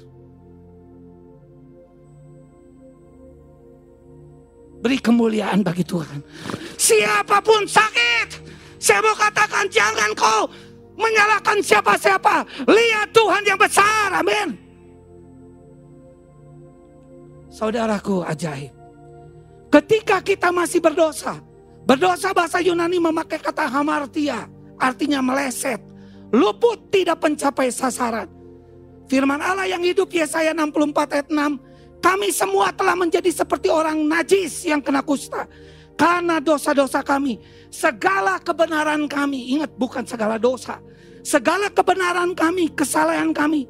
Beri 4.85 4.99
kemuliaan 5.01 5.65
bagi 5.65 5.83
Tuhan. 5.83 6.21
Siapa 6.77 7.41
pun 7.41 7.65
sakit, 7.65 8.29
saya 8.77 9.01
mau 9.01 9.17
katakan 9.17 9.67
jangan 9.73 10.13
kau 10.13 10.47
menyalahkan 11.01 11.59
siapa-siapa. 11.65 12.45
Lihat 12.69 13.09
Tuhan 13.11 13.43
yang 13.49 13.59
besar, 13.59 14.13
amin. 14.15 14.55
Saudaraku 17.49 18.21
ajaib. 18.21 18.69
Ketika 19.73 20.21
kita 20.21 20.53
masih 20.53 20.79
berdosa, 20.79 21.41
berdosa 21.89 22.37
bahasa 22.37 22.61
Yunani 22.61 23.01
memakai 23.01 23.41
kata 23.41 23.65
hamartia, 23.65 24.45
artinya 24.77 25.25
meleset, 25.25 25.81
luput 26.31 26.93
tidak 26.93 27.17
mencapai 27.25 27.73
sasaran. 27.73 28.36
Firman 29.07 29.39
Allah 29.39 29.71
yang 29.71 29.83
hidup 29.87 30.11
Yesaya 30.11 30.51
64 30.51 31.15
ayat 31.15 31.29
6, 31.31 32.03
kami 32.03 32.29
semua 32.35 32.75
telah 32.75 32.99
menjadi 32.99 33.31
seperti 33.31 33.71
orang 33.71 34.03
najis 34.03 34.67
yang 34.67 34.83
kena 34.83 35.03
kusta. 35.03 35.47
Karena 35.97 36.43
dosa-dosa 36.43 37.01
kami, 37.01 37.41
segala 37.73 38.37
kebenaran 38.43 39.09
kami, 39.09 39.57
ingat 39.57 39.73
bukan 39.79 40.05
segala 40.05 40.37
dosa. 40.37 40.83
Segala 41.25 41.73
kebenaran 41.73 42.37
kami, 42.37 42.71
kesalahan 42.77 43.33
kami, 43.33 43.67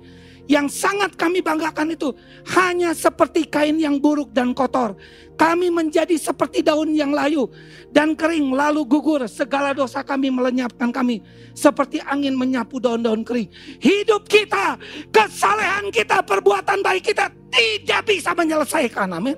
yang 0.46 0.70
sangat 0.70 1.18
kami 1.18 1.42
banggakan 1.42 1.94
itu 1.94 2.14
hanya 2.54 2.94
seperti 2.94 3.46
kain 3.50 3.78
yang 3.82 3.98
buruk 3.98 4.30
dan 4.30 4.54
kotor. 4.54 4.94
Kami 5.36 5.68
menjadi 5.68 6.16
seperti 6.16 6.64
daun 6.64 6.94
yang 6.96 7.12
layu 7.12 7.50
dan 7.92 8.16
kering 8.16 8.54
lalu 8.54 8.86
gugur. 8.88 9.20
Segala 9.28 9.76
dosa 9.76 10.00
kami 10.00 10.32
melenyapkan 10.32 10.94
kami 10.94 11.20
seperti 11.52 12.00
angin 12.00 12.32
menyapu 12.38 12.80
daun-daun 12.80 13.26
kering. 13.26 13.50
Hidup 13.82 14.24
kita, 14.30 14.80
kesalehan 15.12 15.92
kita, 15.92 16.24
perbuatan 16.24 16.80
baik 16.80 17.12
kita 17.12 17.28
tidak 17.52 18.00
bisa 18.08 18.30
menyelesaikan. 18.32 19.12
Amin. 19.12 19.36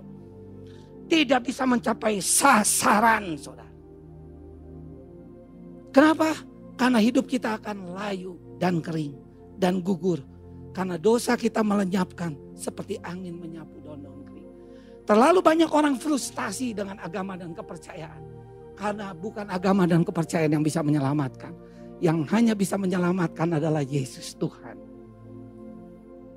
Tidak 1.08 1.40
bisa 1.40 1.64
mencapai 1.64 2.20
sasaran, 2.20 3.34
saudara. 3.40 3.72
Kenapa? 5.88 6.36
Karena 6.78 7.00
hidup 7.00 7.26
kita 7.26 7.58
akan 7.58 7.96
layu 7.96 8.38
dan 8.60 8.78
kering 8.78 9.16
dan 9.58 9.82
gugur. 9.82 10.22
Karena 10.78 10.94
dosa 10.94 11.34
kita 11.34 11.58
melenyapkan 11.66 12.38
seperti 12.54 13.02
angin 13.02 13.34
menyapu 13.34 13.82
daun-daun 13.82 14.22
kering. 14.22 14.46
Terlalu 15.02 15.42
banyak 15.42 15.66
orang 15.74 15.98
frustasi 15.98 16.70
dengan 16.70 17.02
agama 17.02 17.34
dan 17.34 17.50
kepercayaan. 17.50 18.22
Karena 18.78 19.10
bukan 19.10 19.50
agama 19.50 19.90
dan 19.90 20.06
kepercayaan 20.06 20.54
yang 20.54 20.62
bisa 20.62 20.78
menyelamatkan. 20.86 21.50
Yang 21.98 22.30
hanya 22.30 22.54
bisa 22.54 22.78
menyelamatkan 22.78 23.58
adalah 23.58 23.82
Yesus 23.82 24.38
Tuhan. 24.38 24.78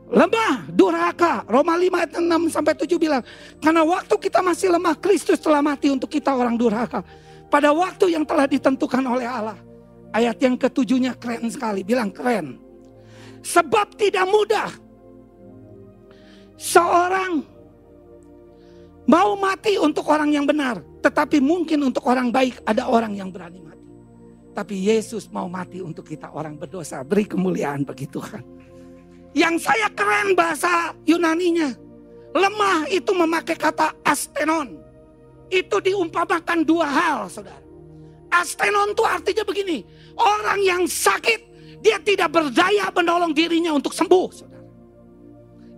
Lemah, 0.10 0.74
durhaka. 0.74 1.46
Roma 1.46 1.78
5 1.78 2.02
ayat 2.02 2.12
6 2.18 2.50
sampai 2.50 2.74
7 2.74 2.98
bilang. 2.98 3.22
Karena 3.62 3.86
waktu 3.86 4.18
kita 4.18 4.42
masih 4.42 4.74
lemah, 4.74 4.98
Kristus 4.98 5.38
telah 5.38 5.62
mati 5.62 5.94
untuk 5.94 6.10
kita 6.10 6.34
orang 6.34 6.58
durhaka. 6.58 7.06
Pada 7.46 7.70
waktu 7.78 8.18
yang 8.18 8.26
telah 8.26 8.50
ditentukan 8.50 9.06
oleh 9.06 9.30
Allah. 9.30 9.62
Ayat 10.10 10.42
yang 10.42 10.58
ketujuhnya 10.58 11.14
keren 11.22 11.46
sekali. 11.54 11.86
Bilang 11.86 12.10
keren. 12.10 12.71
Sebab 13.42 13.98
tidak 13.98 14.26
mudah. 14.30 14.70
Seorang 16.62 17.42
mau 19.10 19.34
mati 19.34 19.82
untuk 19.82 20.06
orang 20.08 20.30
yang 20.30 20.46
benar. 20.46 20.82
Tetapi 21.02 21.42
mungkin 21.42 21.90
untuk 21.90 22.06
orang 22.06 22.30
baik 22.30 22.62
ada 22.64 22.86
orang 22.86 23.18
yang 23.18 23.34
berani 23.34 23.58
mati. 23.58 23.90
Tapi 24.54 24.76
Yesus 24.78 25.26
mau 25.34 25.50
mati 25.50 25.82
untuk 25.82 26.06
kita 26.06 26.30
orang 26.30 26.56
berdosa. 26.56 27.02
Beri 27.02 27.26
kemuliaan 27.26 27.82
bagi 27.82 28.06
Tuhan. 28.06 28.46
Yang 29.34 29.66
saya 29.66 29.90
keren 29.90 30.38
bahasa 30.38 30.94
Yunaninya. 31.08 31.74
Lemah 32.32 32.88
itu 32.88 33.12
memakai 33.12 33.58
kata 33.58 33.92
astenon. 34.06 34.80
Itu 35.52 35.84
diumpamakan 35.84 36.64
dua 36.64 36.88
hal 36.88 37.28
saudara. 37.28 37.60
Astenon 38.32 38.96
itu 38.96 39.04
artinya 39.04 39.44
begini. 39.44 39.84
Orang 40.16 40.64
yang 40.64 40.84
sakit 40.88 41.51
dia 41.82 41.98
tidak 42.02 42.30
berdaya 42.30 42.88
menolong 42.94 43.34
dirinya 43.34 43.74
untuk 43.74 43.92
sembuh 43.92 44.28
saudara. 44.30 44.70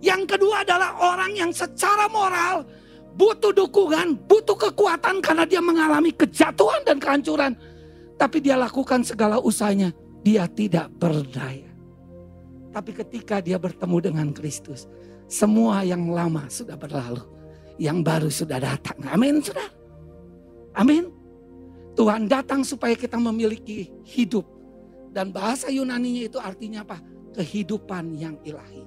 Yang 0.04 0.36
kedua 0.36 0.62
adalah 0.62 1.00
orang 1.00 1.32
yang 1.32 1.50
secara 1.50 2.06
moral 2.12 2.68
butuh 3.16 3.56
dukungan, 3.56 4.28
butuh 4.28 4.58
kekuatan 4.58 5.24
karena 5.24 5.48
dia 5.48 5.64
mengalami 5.64 6.12
kejatuhan 6.12 6.84
dan 6.84 7.00
kehancuran. 7.00 7.56
Tapi 8.14 8.38
dia 8.44 8.54
lakukan 8.54 9.02
segala 9.02 9.40
usahanya, 9.40 9.90
dia 10.22 10.44
tidak 10.46 10.92
berdaya. 11.00 11.72
Tapi 12.70 12.90
ketika 12.90 13.38
dia 13.40 13.56
bertemu 13.56 14.12
dengan 14.12 14.28
Kristus, 14.34 14.86
semua 15.30 15.82
yang 15.86 16.10
lama 16.10 16.46
sudah 16.52 16.76
berlalu. 16.76 17.22
Yang 17.74 17.98
baru 18.06 18.30
sudah 18.30 18.58
datang. 18.62 18.98
Amin, 19.10 19.42
saudara. 19.42 19.66
Amin. 20.78 21.10
Tuhan 21.94 22.26
datang 22.26 22.62
supaya 22.62 22.94
kita 22.94 23.18
memiliki 23.18 23.90
hidup. 24.06 24.46
Dan 25.14 25.30
bahasa 25.30 25.70
Yunaninya 25.70 26.26
itu 26.26 26.42
artinya 26.42 26.82
apa? 26.82 26.98
Kehidupan 27.38 28.18
yang 28.18 28.34
ilahi. 28.42 28.82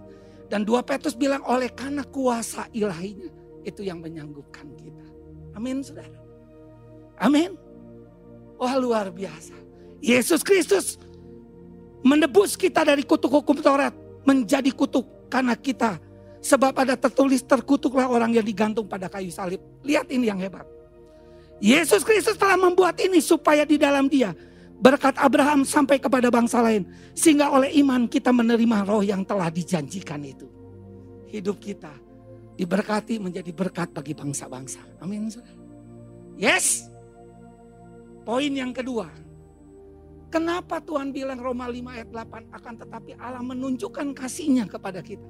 Dan 0.52 0.68
dua 0.68 0.84
Petrus 0.84 1.16
bilang 1.16 1.40
oleh 1.48 1.72
karena 1.72 2.04
kuasa 2.04 2.68
ilahinya. 2.76 3.32
Itu 3.63 3.80
yang 3.84 4.04
menyanggupkan 4.04 4.68
kita. 4.76 5.08
Amin 5.56 5.80
saudara. 5.80 6.20
Amin. 7.16 7.56
Wah 8.60 8.76
luar 8.76 9.08
biasa. 9.08 9.56
Yesus 10.04 10.44
Kristus 10.44 11.00
menebus 12.04 12.60
kita 12.60 12.84
dari 12.84 13.08
kutuk 13.08 13.32
hukum 13.32 13.58
Taurat 13.63 13.96
menjadi 14.28 14.70
kutuk 14.76 15.32
karena 15.32 15.56
kita 15.56 15.98
sebab 16.44 16.76
ada 16.76 16.96
tertulis 16.96 17.44
terkutuklah 17.44 18.08
orang 18.08 18.36
yang 18.36 18.46
digantung 18.46 18.86
pada 18.88 19.08
kayu 19.08 19.32
salib. 19.32 19.60
Lihat 19.84 20.12
ini 20.12 20.28
yang 20.28 20.40
hebat. 20.40 20.68
Yesus 21.58 22.06
Kristus 22.06 22.38
telah 22.38 22.56
membuat 22.56 23.02
ini 23.02 23.18
supaya 23.18 23.66
di 23.66 23.82
dalam 23.82 24.06
dia 24.06 24.32
berkat 24.78 25.18
Abraham 25.18 25.66
sampai 25.66 25.98
kepada 25.98 26.30
bangsa 26.30 26.62
lain 26.62 26.86
sehingga 27.18 27.50
oleh 27.50 27.74
iman 27.82 28.06
kita 28.06 28.30
menerima 28.30 28.86
roh 28.86 29.02
yang 29.02 29.26
telah 29.26 29.50
dijanjikan 29.50 30.22
itu. 30.22 30.48
Hidup 31.28 31.60
kita 31.60 31.92
diberkati 32.56 33.20
menjadi 33.20 33.52
berkat 33.52 33.92
bagi 33.92 34.16
bangsa-bangsa. 34.16 34.80
Amin. 35.04 35.30
Yes. 36.40 36.88
Poin 38.24 38.52
yang 38.52 38.76
kedua, 38.76 39.08
Kenapa 40.28 40.84
Tuhan 40.84 41.16
bilang 41.16 41.40
Roma 41.40 41.72
5 41.72 41.88
ayat 41.88 42.10
8 42.12 42.52
akan 42.52 42.74
tetapi 42.84 43.12
Allah 43.16 43.40
menunjukkan 43.40 44.12
kasihnya 44.12 44.68
kepada 44.68 45.00
kita. 45.00 45.24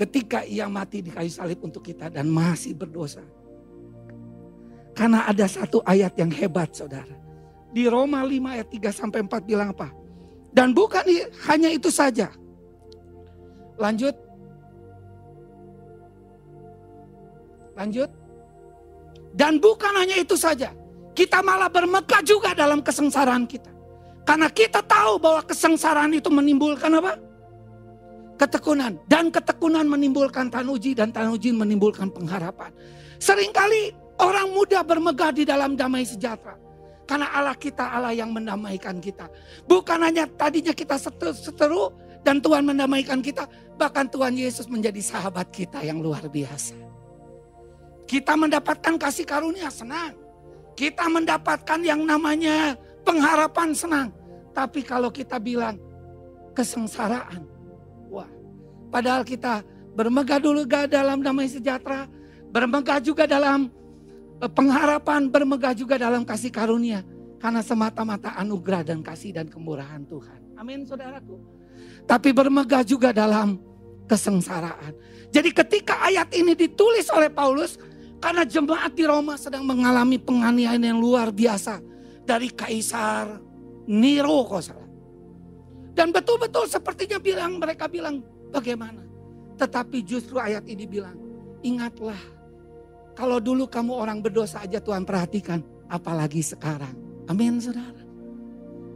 Ketika 0.00 0.48
ia 0.48 0.64
mati 0.72 1.04
di 1.04 1.12
kayu 1.12 1.28
salib 1.28 1.60
untuk 1.60 1.84
kita 1.84 2.08
dan 2.08 2.32
masih 2.32 2.72
berdosa. 2.72 3.20
Karena 4.96 5.28
ada 5.28 5.44
satu 5.44 5.84
ayat 5.84 6.16
yang 6.16 6.32
hebat 6.32 6.72
saudara. 6.72 7.12
Di 7.72 7.88
Roma 7.88 8.20
5 8.20 8.52
ayat 8.52 8.68
3 8.68 8.92
sampai 8.92 9.24
4 9.24 9.48
bilang 9.48 9.72
apa? 9.72 9.88
Dan 10.52 10.76
bukan 10.76 11.00
hanya 11.48 11.72
itu 11.72 11.88
saja. 11.88 12.28
Lanjut. 13.80 14.12
Lanjut. 17.72 18.10
Dan 19.32 19.56
bukan 19.56 19.92
hanya 19.96 20.20
itu 20.20 20.36
saja. 20.36 20.76
Kita 21.16 21.40
malah 21.40 21.72
bermegah 21.72 22.20
juga 22.20 22.52
dalam 22.52 22.84
kesengsaraan 22.84 23.48
kita. 23.48 23.72
Karena 24.28 24.52
kita 24.52 24.84
tahu 24.84 25.16
bahwa 25.18 25.40
kesengsaraan 25.42 26.12
itu 26.12 26.28
menimbulkan 26.28 26.92
apa? 27.00 27.16
Ketekunan. 28.36 29.00
Dan 29.08 29.32
ketekunan 29.32 29.88
menimbulkan 29.88 30.52
tanuji 30.52 30.92
dan 30.92 31.08
tanuji 31.08 31.56
menimbulkan 31.56 32.12
pengharapan. 32.12 32.70
Seringkali 33.16 33.96
orang 34.20 34.52
muda 34.52 34.84
bermegah 34.84 35.32
di 35.32 35.48
dalam 35.48 35.74
damai 35.74 36.04
sejahtera. 36.04 36.60
Karena 37.12 37.28
Allah 37.28 37.52
kita 37.52 37.92
Allah 37.92 38.16
yang 38.16 38.32
mendamaikan 38.32 38.96
kita. 38.96 39.28
Bukan 39.68 40.00
hanya 40.00 40.24
tadinya 40.24 40.72
kita 40.72 40.96
seteru 40.96 41.92
dan 42.24 42.40
Tuhan 42.40 42.64
mendamaikan 42.64 43.20
kita. 43.20 43.44
Bahkan 43.76 44.08
Tuhan 44.08 44.32
Yesus 44.32 44.64
menjadi 44.64 44.96
sahabat 45.04 45.52
kita 45.52 45.84
yang 45.84 46.00
luar 46.00 46.24
biasa. 46.24 46.72
Kita 48.08 48.32
mendapatkan 48.32 48.96
kasih 48.96 49.28
karunia 49.28 49.68
senang. 49.68 50.16
Kita 50.72 51.04
mendapatkan 51.12 51.84
yang 51.84 52.00
namanya 52.00 52.80
pengharapan 53.04 53.76
senang. 53.76 54.08
Tapi 54.56 54.80
kalau 54.80 55.12
kita 55.12 55.36
bilang 55.36 55.76
kesengsaraan. 56.56 57.44
Wah, 58.08 58.32
padahal 58.88 59.20
kita 59.20 59.60
bermegah 59.92 60.40
dulu 60.40 60.64
dalam 60.64 61.20
damai 61.20 61.44
sejahtera. 61.44 62.08
Bermegah 62.48 63.04
juga 63.04 63.28
dalam 63.28 63.68
pengharapan 64.50 65.30
bermegah 65.30 65.74
juga 65.76 65.94
dalam 66.00 66.26
kasih 66.26 66.50
karunia. 66.50 67.06
Karena 67.38 67.58
semata-mata 67.58 68.38
anugerah 68.38 68.86
dan 68.86 69.02
kasih 69.02 69.34
dan 69.34 69.50
kemurahan 69.50 70.06
Tuhan. 70.06 70.58
Amin 70.58 70.86
saudaraku. 70.86 71.42
Tapi 72.06 72.30
bermegah 72.30 72.86
juga 72.86 73.10
dalam 73.10 73.58
kesengsaraan. 74.06 74.94
Jadi 75.34 75.50
ketika 75.50 76.06
ayat 76.06 76.30
ini 76.34 76.54
ditulis 76.54 77.10
oleh 77.10 77.30
Paulus. 77.30 77.78
Karena 78.22 78.46
jemaat 78.46 78.94
di 78.94 79.02
Roma 79.02 79.34
sedang 79.34 79.66
mengalami 79.66 80.14
penganiayaan 80.14 80.86
yang 80.86 81.02
luar 81.02 81.34
biasa. 81.34 81.82
Dari 82.22 82.54
Kaisar 82.54 83.42
Nero. 83.90 84.46
Dan 85.92 86.14
betul-betul 86.14 86.70
sepertinya 86.70 87.18
bilang 87.18 87.58
mereka 87.58 87.90
bilang 87.90 88.22
bagaimana. 88.54 89.02
Tetapi 89.58 89.98
justru 90.06 90.38
ayat 90.38 90.62
ini 90.70 90.86
bilang 90.86 91.18
ingatlah 91.66 92.18
kalau 93.12 93.38
dulu 93.38 93.68
kamu 93.68 93.92
orang 93.92 94.18
berdosa 94.24 94.64
aja 94.64 94.80
Tuhan 94.80 95.04
perhatikan, 95.04 95.60
apalagi 95.88 96.40
sekarang. 96.40 96.96
Amin 97.28 97.60
saudara. 97.60 98.02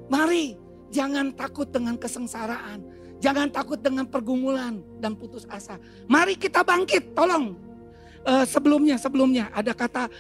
Mari 0.09 0.57
jangan 0.91 1.35
takut 1.35 1.69
dengan 1.69 2.01
kesengsaraan. 2.01 2.83
Jangan 3.17 3.49
takut 3.49 3.81
dengan 3.81 4.05
pergumulan 4.05 4.85
dan 5.01 5.17
putus 5.17 5.49
asa. 5.49 5.81
Mari 6.05 6.37
kita 6.37 6.61
bangkit, 6.61 7.17
tolong. 7.17 7.57
Uh, 8.27 8.45
sebelumnya, 8.45 8.99
sebelumnya 9.01 9.49
ada 9.55 9.73
kata 9.73 10.11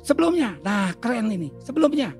sebelumnya. 0.00 0.56
Nah 0.64 0.96
keren 0.96 1.28
ini, 1.28 1.52
sebelumnya. 1.60 2.16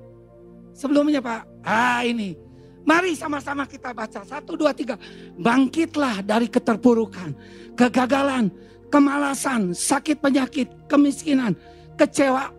Sebelumnya 0.77 1.19
Pak, 1.19 1.41
ah 1.65 2.01
ini. 2.05 2.37
Mari 2.81 3.13
sama-sama 3.13 3.69
kita 3.69 3.93
baca. 3.93 4.25
Satu, 4.25 4.57
dua, 4.57 4.73
tiga. 4.73 4.97
Bangkitlah 5.37 6.25
dari 6.25 6.49
keterpurukan, 6.49 7.37
kegagalan, 7.77 8.49
kemalasan, 8.91 9.71
sakit 9.71 10.19
penyakit, 10.19 10.67
kemiskinan, 10.91 11.55
kecewa, 11.95 12.51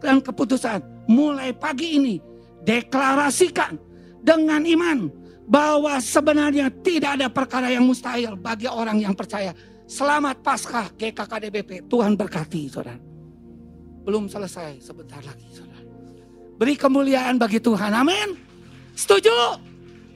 dan 0.00 0.24
keputusan. 0.24 0.80
Mulai 1.04 1.52
pagi 1.52 2.00
ini 2.00 2.16
deklarasikan 2.64 3.76
dengan 4.24 4.64
iman 4.64 5.12
bahwa 5.44 6.00
sebenarnya 6.00 6.72
tidak 6.80 7.20
ada 7.20 7.28
perkara 7.28 7.68
yang 7.68 7.84
mustahil 7.84 8.32
bagi 8.40 8.64
orang 8.64 9.04
yang 9.04 9.12
percaya. 9.12 9.52
Selamat 9.84 10.40
Paskah 10.40 10.88
GKKDBP. 10.96 11.84
Tuhan 11.92 12.16
berkati 12.16 12.72
saudara. 12.72 12.96
Belum 14.08 14.24
selesai 14.32 14.80
sebentar 14.80 15.20
lagi 15.20 15.44
saudara. 15.52 15.84
Beri 16.56 16.80
kemuliaan 16.80 17.36
bagi 17.36 17.60
Tuhan. 17.60 17.92
Amin. 17.92 18.32
Setuju? 18.96 19.60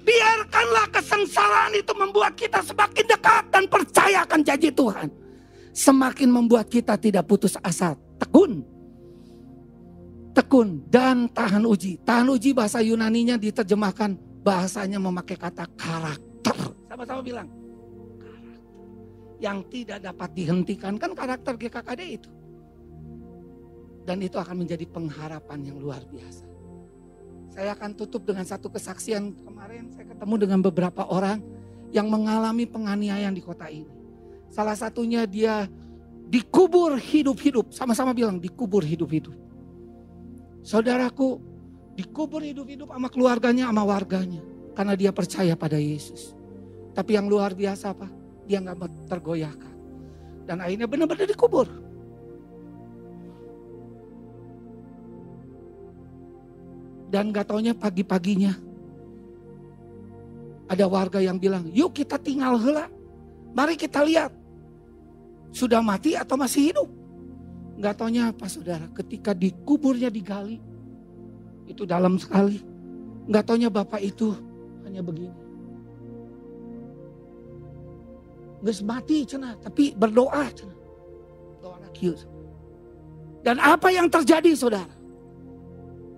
Biarkanlah 0.08 0.88
kesengsaraan 0.88 1.76
itu 1.76 1.92
membuat 1.92 2.32
kita 2.32 2.64
semakin 2.64 3.04
dekat 3.04 3.44
dan 3.52 3.68
percayakan 3.68 4.40
janji 4.40 4.72
Tuhan 4.72 5.27
semakin 5.72 6.28
membuat 6.30 6.68
kita 6.68 6.96
tidak 6.96 7.26
putus 7.28 7.56
asa. 7.60 7.96
Tekun. 8.18 8.62
Tekun 10.34 10.82
dan 10.86 11.26
tahan 11.30 11.66
uji. 11.66 11.98
Tahan 12.02 12.28
uji 12.30 12.54
bahasa 12.54 12.78
Yunaninya 12.82 13.34
diterjemahkan 13.34 14.14
bahasanya 14.42 15.02
memakai 15.02 15.34
kata 15.34 15.66
karakter. 15.74 16.56
Sama-sama 16.86 17.20
bilang. 17.20 17.48
Karakter. 18.22 18.58
Yang 19.38 19.58
tidak 19.70 19.98
dapat 20.02 20.30
dihentikan 20.34 20.94
kan 20.96 21.10
karakter 21.14 21.54
GKKD 21.58 22.02
itu. 22.06 22.30
Dan 24.06 24.24
itu 24.24 24.40
akan 24.40 24.64
menjadi 24.64 24.88
pengharapan 24.88 25.58
yang 25.68 25.76
luar 25.82 26.00
biasa. 26.08 26.48
Saya 27.52 27.74
akan 27.74 27.90
tutup 27.98 28.22
dengan 28.22 28.46
satu 28.46 28.70
kesaksian 28.70 29.34
kemarin 29.42 29.90
saya 29.90 30.06
ketemu 30.14 30.34
dengan 30.38 30.60
beberapa 30.62 31.02
orang 31.10 31.42
yang 31.90 32.06
mengalami 32.06 32.64
penganiayaan 32.64 33.34
di 33.34 33.42
kota 33.42 33.66
ini. 33.66 33.97
Salah 34.48 34.74
satunya 34.74 35.28
dia 35.28 35.68
dikubur 36.28 36.96
hidup-hidup. 36.96 37.72
Sama-sama 37.72 38.12
bilang 38.12 38.36
dikubur 38.40 38.84
hidup-hidup. 38.84 39.34
Saudaraku 40.64 41.40
dikubur 41.96 42.44
hidup-hidup 42.44 42.92
sama 42.92 43.08
keluarganya, 43.08 43.68
sama 43.68 43.82
warganya. 43.84 44.42
Karena 44.76 44.94
dia 44.94 45.10
percaya 45.10 45.56
pada 45.58 45.80
Yesus. 45.80 46.36
Tapi 46.92 47.16
yang 47.16 47.26
luar 47.26 47.54
biasa 47.56 47.94
apa? 47.94 48.08
Dia 48.46 48.62
nggak 48.62 49.08
tergoyahkan. 49.10 49.74
Dan 50.48 50.64
akhirnya 50.64 50.88
benar-benar 50.88 51.28
dikubur. 51.28 51.68
Dan 57.08 57.32
gak 57.32 57.48
taunya 57.48 57.72
pagi-paginya 57.72 58.52
ada 60.68 60.84
warga 60.84 61.18
yang 61.24 61.40
bilang, 61.40 61.64
yuk 61.72 61.96
kita 61.96 62.20
tinggal 62.20 62.60
hela. 62.60 62.92
Mari 63.56 63.80
kita 63.80 64.04
lihat 64.04 64.28
sudah 65.52 65.80
mati 65.80 66.14
atau 66.14 66.36
masih 66.36 66.72
hidup. 66.72 66.88
Gak 67.78 68.02
taunya 68.02 68.34
apa 68.34 68.50
saudara, 68.50 68.90
ketika 68.90 69.30
dikuburnya 69.30 70.10
digali, 70.10 70.58
itu 71.70 71.86
dalam 71.86 72.18
sekali. 72.18 72.58
Gak 73.30 73.44
taunya 73.46 73.70
bapak 73.70 74.02
itu 74.02 74.34
hanya 74.82 74.98
begini. 74.98 75.36
Gak 78.66 78.82
mati 78.82 79.22
cina, 79.22 79.54
tapi 79.62 79.94
berdoa 79.94 80.50
cina. 80.50 80.74
Doa 81.62 81.78
kius. 81.94 82.26
Dan 83.46 83.62
apa 83.62 83.94
yang 83.94 84.10
terjadi 84.10 84.50
saudara? 84.58 84.90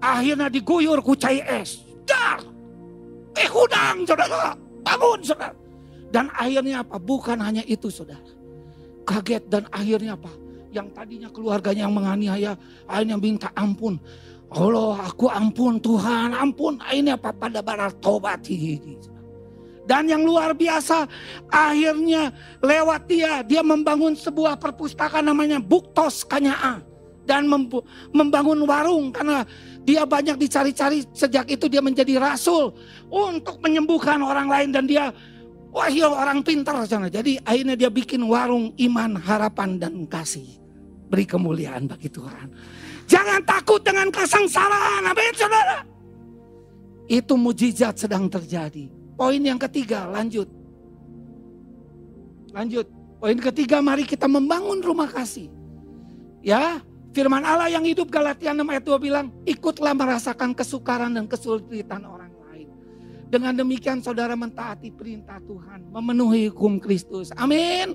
Akhirnya 0.01 0.49
diguyur 0.49 1.05
kucai 1.05 1.45
es. 1.45 1.85
Dar! 2.09 2.41
Eh 3.37 3.47
hudang 3.53 4.09
saudara, 4.09 4.57
bangun 4.81 5.21
saudara. 5.21 5.53
Dan 6.09 6.33
akhirnya 6.33 6.81
apa? 6.81 6.97
Bukan 6.97 7.37
hanya 7.45 7.61
itu 7.69 7.93
saudara 7.93 8.40
kaget 9.05 9.45
dan 9.51 9.65
akhirnya 9.71 10.15
apa? 10.17 10.33
Yang 10.71 10.89
tadinya 10.95 11.29
keluarganya 11.31 11.83
yang 11.89 11.95
menganiaya, 11.95 12.53
akhirnya 12.87 13.17
minta 13.19 13.49
ampun. 13.59 13.99
Allah 14.51 15.07
aku 15.07 15.31
ampun 15.31 15.79
Tuhan 15.79 16.35
ampun. 16.35 16.79
Akhirnya 16.83 17.15
apa? 17.15 17.31
Pada 17.31 17.63
barat 17.63 17.95
tobat. 18.03 18.43
Dan 19.87 20.07
yang 20.07 20.23
luar 20.23 20.55
biasa 20.55 21.07
akhirnya 21.51 22.35
lewat 22.63 23.01
dia. 23.07 23.43
Dia 23.47 23.63
membangun 23.63 24.19
sebuah 24.19 24.59
perpustakaan 24.59 25.27
namanya 25.27 25.63
Buktos 25.63 26.27
Kanyaa. 26.27 26.83
Dan 27.27 27.47
membangun 28.11 28.67
warung 28.67 29.15
karena 29.15 29.47
dia 29.87 30.03
banyak 30.03 30.35
dicari-cari 30.35 31.07
sejak 31.15 31.47
itu 31.47 31.71
dia 31.71 31.79
menjadi 31.79 32.19
rasul 32.19 32.75
untuk 33.07 33.63
menyembuhkan 33.63 34.19
orang 34.19 34.51
lain 34.51 34.75
dan 34.75 34.85
dia 34.91 35.15
Wah 35.71 35.87
iya 35.87 36.11
orang 36.11 36.43
pintar 36.43 36.83
sana. 36.87 37.07
Jadi 37.07 37.39
akhirnya 37.47 37.79
dia 37.79 37.91
bikin 37.91 38.27
warung 38.27 38.75
iman, 38.75 39.15
harapan 39.19 39.79
dan 39.79 40.03
kasih. 40.11 40.59
Beri 41.07 41.27
kemuliaan 41.27 41.87
bagi 41.87 42.11
Tuhan. 42.11 42.51
Jangan 43.07 43.43
takut 43.47 43.83
dengan 43.83 44.11
kesengsaraan. 44.11 45.07
Amin 45.07 45.35
saudara. 45.35 45.83
Itu 47.11 47.35
mujizat 47.35 47.99
sedang 47.99 48.31
terjadi. 48.31 48.87
Poin 49.19 49.43
yang 49.43 49.59
ketiga 49.59 50.07
lanjut. 50.11 50.47
Lanjut. 52.55 52.87
Poin 53.23 53.39
ketiga 53.39 53.79
mari 53.83 54.07
kita 54.07 54.27
membangun 54.27 54.83
rumah 54.83 55.11
kasih. 55.11 55.51
Ya, 56.41 56.81
firman 57.13 57.45
Allah 57.45 57.69
yang 57.69 57.85
hidup 57.85 58.09
Galatia 58.09 58.57
6 58.57 58.65
ayat 58.65 58.85
2 58.87 58.97
bilang, 58.97 59.27
ikutlah 59.45 59.93
merasakan 59.93 60.57
kesukaran 60.57 61.13
dan 61.15 61.29
kesulitan 61.29 62.03
orang. 62.07 62.20
Dengan 63.31 63.55
demikian 63.55 64.03
saudara 64.03 64.35
mentaati 64.35 64.91
perintah 64.91 65.39
Tuhan. 65.47 65.87
Memenuhi 65.95 66.51
hukum 66.51 66.83
Kristus. 66.83 67.31
Amin. 67.39 67.95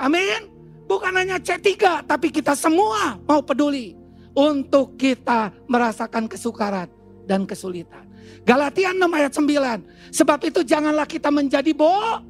Amin. 0.00 0.48
Bukan 0.88 1.12
hanya 1.12 1.36
C3 1.36 2.08
tapi 2.08 2.32
kita 2.32 2.56
semua 2.56 3.20
mau 3.28 3.44
peduli. 3.44 3.92
Untuk 4.36 5.00
kita 5.00 5.52
merasakan 5.68 6.28
kesukaran 6.28 6.88
dan 7.24 7.48
kesulitan. 7.48 8.04
Galatia 8.44 8.92
6 8.92 9.00
ayat 9.00 9.32
9. 9.32 10.12
Sebab 10.12 10.40
itu 10.44 10.60
janganlah 10.64 11.08
kita 11.08 11.32
menjadi 11.32 11.72
bo 11.72 12.20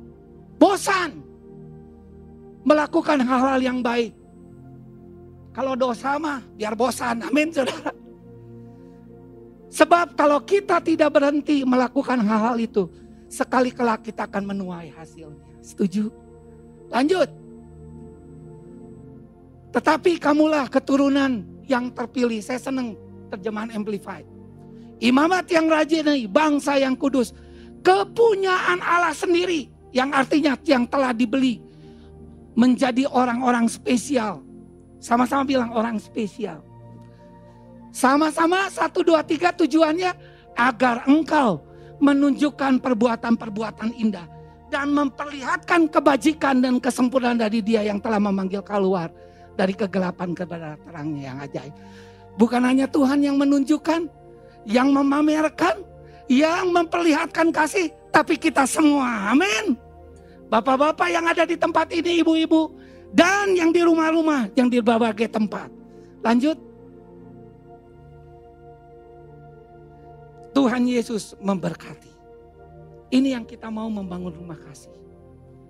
bosan. 0.59 1.23
Melakukan 2.67 3.23
hal-hal 3.23 3.59
yang 3.63 3.79
baik. 3.83 4.15
Kalau 5.55 5.79
dosa 5.79 6.19
mah 6.19 6.43
biar 6.59 6.75
bosan. 6.75 7.23
Amin 7.27 7.55
saudara. 7.55 8.06
Sebab 9.67 10.15
kalau 10.15 10.41
kita 10.47 10.79
tidak 10.79 11.11
berhenti 11.15 11.67
melakukan 11.67 12.23
hal-hal 12.23 12.57
itu, 12.57 12.87
sekali 13.27 13.75
kelak 13.75 14.07
kita 14.07 14.25
akan 14.31 14.55
menuai 14.55 14.95
hasilnya. 14.95 15.43
Setuju? 15.63 16.09
Lanjut. 16.91 17.29
Tetapi 19.75 20.17
kamulah 20.23 20.71
keturunan 20.71 21.45
yang 21.67 21.91
terpilih. 21.91 22.39
Saya 22.41 22.63
senang 22.63 22.95
terjemahan 23.29 23.75
Amplified. 23.75 24.25
imamat 24.97 25.45
yang 25.53 25.69
rajin, 25.69 26.09
bangsa 26.33 26.81
yang 26.81 26.97
kudus, 26.97 27.37
kepunyaan 27.85 28.81
Allah 28.81 29.13
sendiri 29.13 29.69
yang 29.93 30.11
artinya 30.11 30.57
yang 30.65 30.89
telah 30.89 31.13
dibeli 31.13 31.61
menjadi 32.57 33.07
orang-orang 33.13 33.71
spesial. 33.71 34.43
Sama-sama 34.99 35.47
bilang 35.47 35.71
orang 35.71 36.01
spesial. 36.01 36.66
Sama-sama 37.97 38.69
satu 38.69 39.01
dua 39.01 39.25
tiga 39.25 39.57
tujuannya 39.57 40.13
agar 40.53 41.09
engkau 41.09 41.65
menunjukkan 41.97 42.77
perbuatan-perbuatan 42.85 43.97
indah 43.97 44.29
dan 44.69 44.93
memperlihatkan 44.93 45.89
kebajikan 45.89 46.61
dan 46.61 46.77
kesempurnaan 46.77 47.41
dari 47.41 47.65
dia 47.65 47.89
yang 47.89 47.97
telah 47.97 48.21
memanggil 48.21 48.61
keluar 48.61 49.09
dari 49.57 49.73
kegelapan 49.73 50.37
kepada 50.37 50.77
terangnya 50.77 51.33
yang 51.33 51.39
ajaib. 51.41 51.73
Bukan 52.37 52.69
hanya 52.69 52.85
Tuhan 52.85 53.25
yang 53.25 53.41
menunjukkan, 53.41 54.13
yang 54.69 54.93
memamerkan, 54.93 55.81
yang 56.29 56.69
memperlihatkan 56.77 57.49
kasih, 57.49 57.89
tapi 58.13 58.37
kita 58.37 58.69
semua. 58.69 59.33
Amin. 59.33 59.73
Bapak-bapak 60.53 61.09
yang 61.09 61.25
ada 61.25 61.49
di 61.49 61.57
tempat 61.57 61.89
ini, 61.97 62.21
ibu-ibu, 62.21 62.77
dan 63.17 63.57
yang 63.57 63.73
di 63.73 63.81
rumah-rumah, 63.81 64.53
yang 64.53 64.69
di 64.69 64.85
berbagai 64.85 65.33
tempat. 65.33 65.73
Lanjut. 66.21 66.66
Tuhan 70.57 70.89
Yesus 70.89 71.37
memberkati. 71.37 72.09
Ini 73.13 73.37
yang 73.37 73.45
kita 73.45 73.69
mau 73.69 73.93
membangun 73.93 74.33
rumah 74.33 74.57
kasih. 74.57 74.97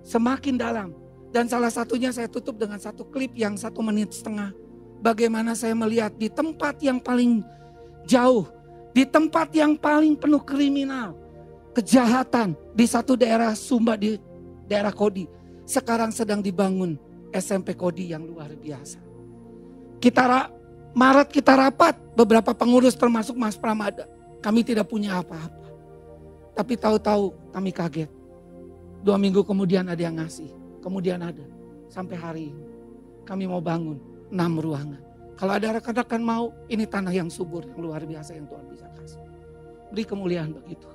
Semakin 0.07 0.55
dalam. 0.55 0.95
Dan 1.35 1.51
salah 1.51 1.75
satunya 1.75 2.15
saya 2.15 2.31
tutup 2.31 2.55
dengan 2.55 2.79
satu 2.79 3.03
klip 3.11 3.35
yang 3.35 3.59
satu 3.59 3.83
menit 3.83 4.15
setengah. 4.15 4.55
Bagaimana 5.03 5.59
saya 5.59 5.75
melihat 5.75 6.15
di 6.15 6.31
tempat 6.31 6.79
yang 6.79 7.03
paling 7.03 7.43
jauh. 8.07 8.47
Di 8.95 9.03
tempat 9.03 9.51
yang 9.59 9.75
paling 9.75 10.15
penuh 10.15 10.41
kriminal. 10.47 11.19
Kejahatan 11.75 12.55
di 12.71 12.87
satu 12.87 13.19
daerah 13.19 13.59
Sumba 13.59 13.99
di 13.99 14.15
daerah 14.71 14.95
Kodi. 14.95 15.27
Sekarang 15.67 16.15
sedang 16.15 16.39
dibangun 16.39 16.95
SMP 17.35 17.75
Kodi 17.75 18.15
yang 18.15 18.23
luar 18.23 18.55
biasa. 18.55 19.03
Kita 19.99 20.47
Maret 20.95 21.29
kita 21.29 21.59
rapat 21.59 21.99
beberapa 22.15 22.55
pengurus 22.55 22.95
termasuk 22.97 23.37
Mas 23.37 23.59
Pramada. 23.59 24.16
Kami 24.41 24.61
tidak 24.63 24.87
punya 24.89 25.21
apa-apa. 25.21 25.67
Tapi 26.57 26.73
tahu-tahu 26.79 27.53
kami 27.53 27.71
kaget. 27.75 28.11
Dua 29.05 29.21
minggu 29.21 29.45
kemudian 29.45 29.87
ada 29.87 30.01
yang 30.01 30.17
ngasih. 30.17 30.49
Kemudian 30.81 31.21
ada. 31.21 31.45
Sampai 31.93 32.17
hari 32.17 32.43
ini. 32.51 32.65
Kami 33.29 33.45
mau 33.45 33.61
bangun 33.61 33.99
enam 34.33 34.59
ruangan. 34.59 35.03
Kalau 35.37 35.53
ada 35.53 35.77
rekan-rekan 35.77 36.23
mau, 36.25 36.49
ini 36.73 36.89
tanah 36.89 37.13
yang 37.13 37.29
subur, 37.29 37.61
yang 37.69 37.81
luar 37.85 38.01
biasa 38.09 38.33
yang 38.41 38.49
Tuhan 38.49 38.67
bisa 38.73 38.89
kasih. 38.97 39.21
Beri 39.93 40.05
kemuliaan 40.09 40.57
begitu. 40.57 40.89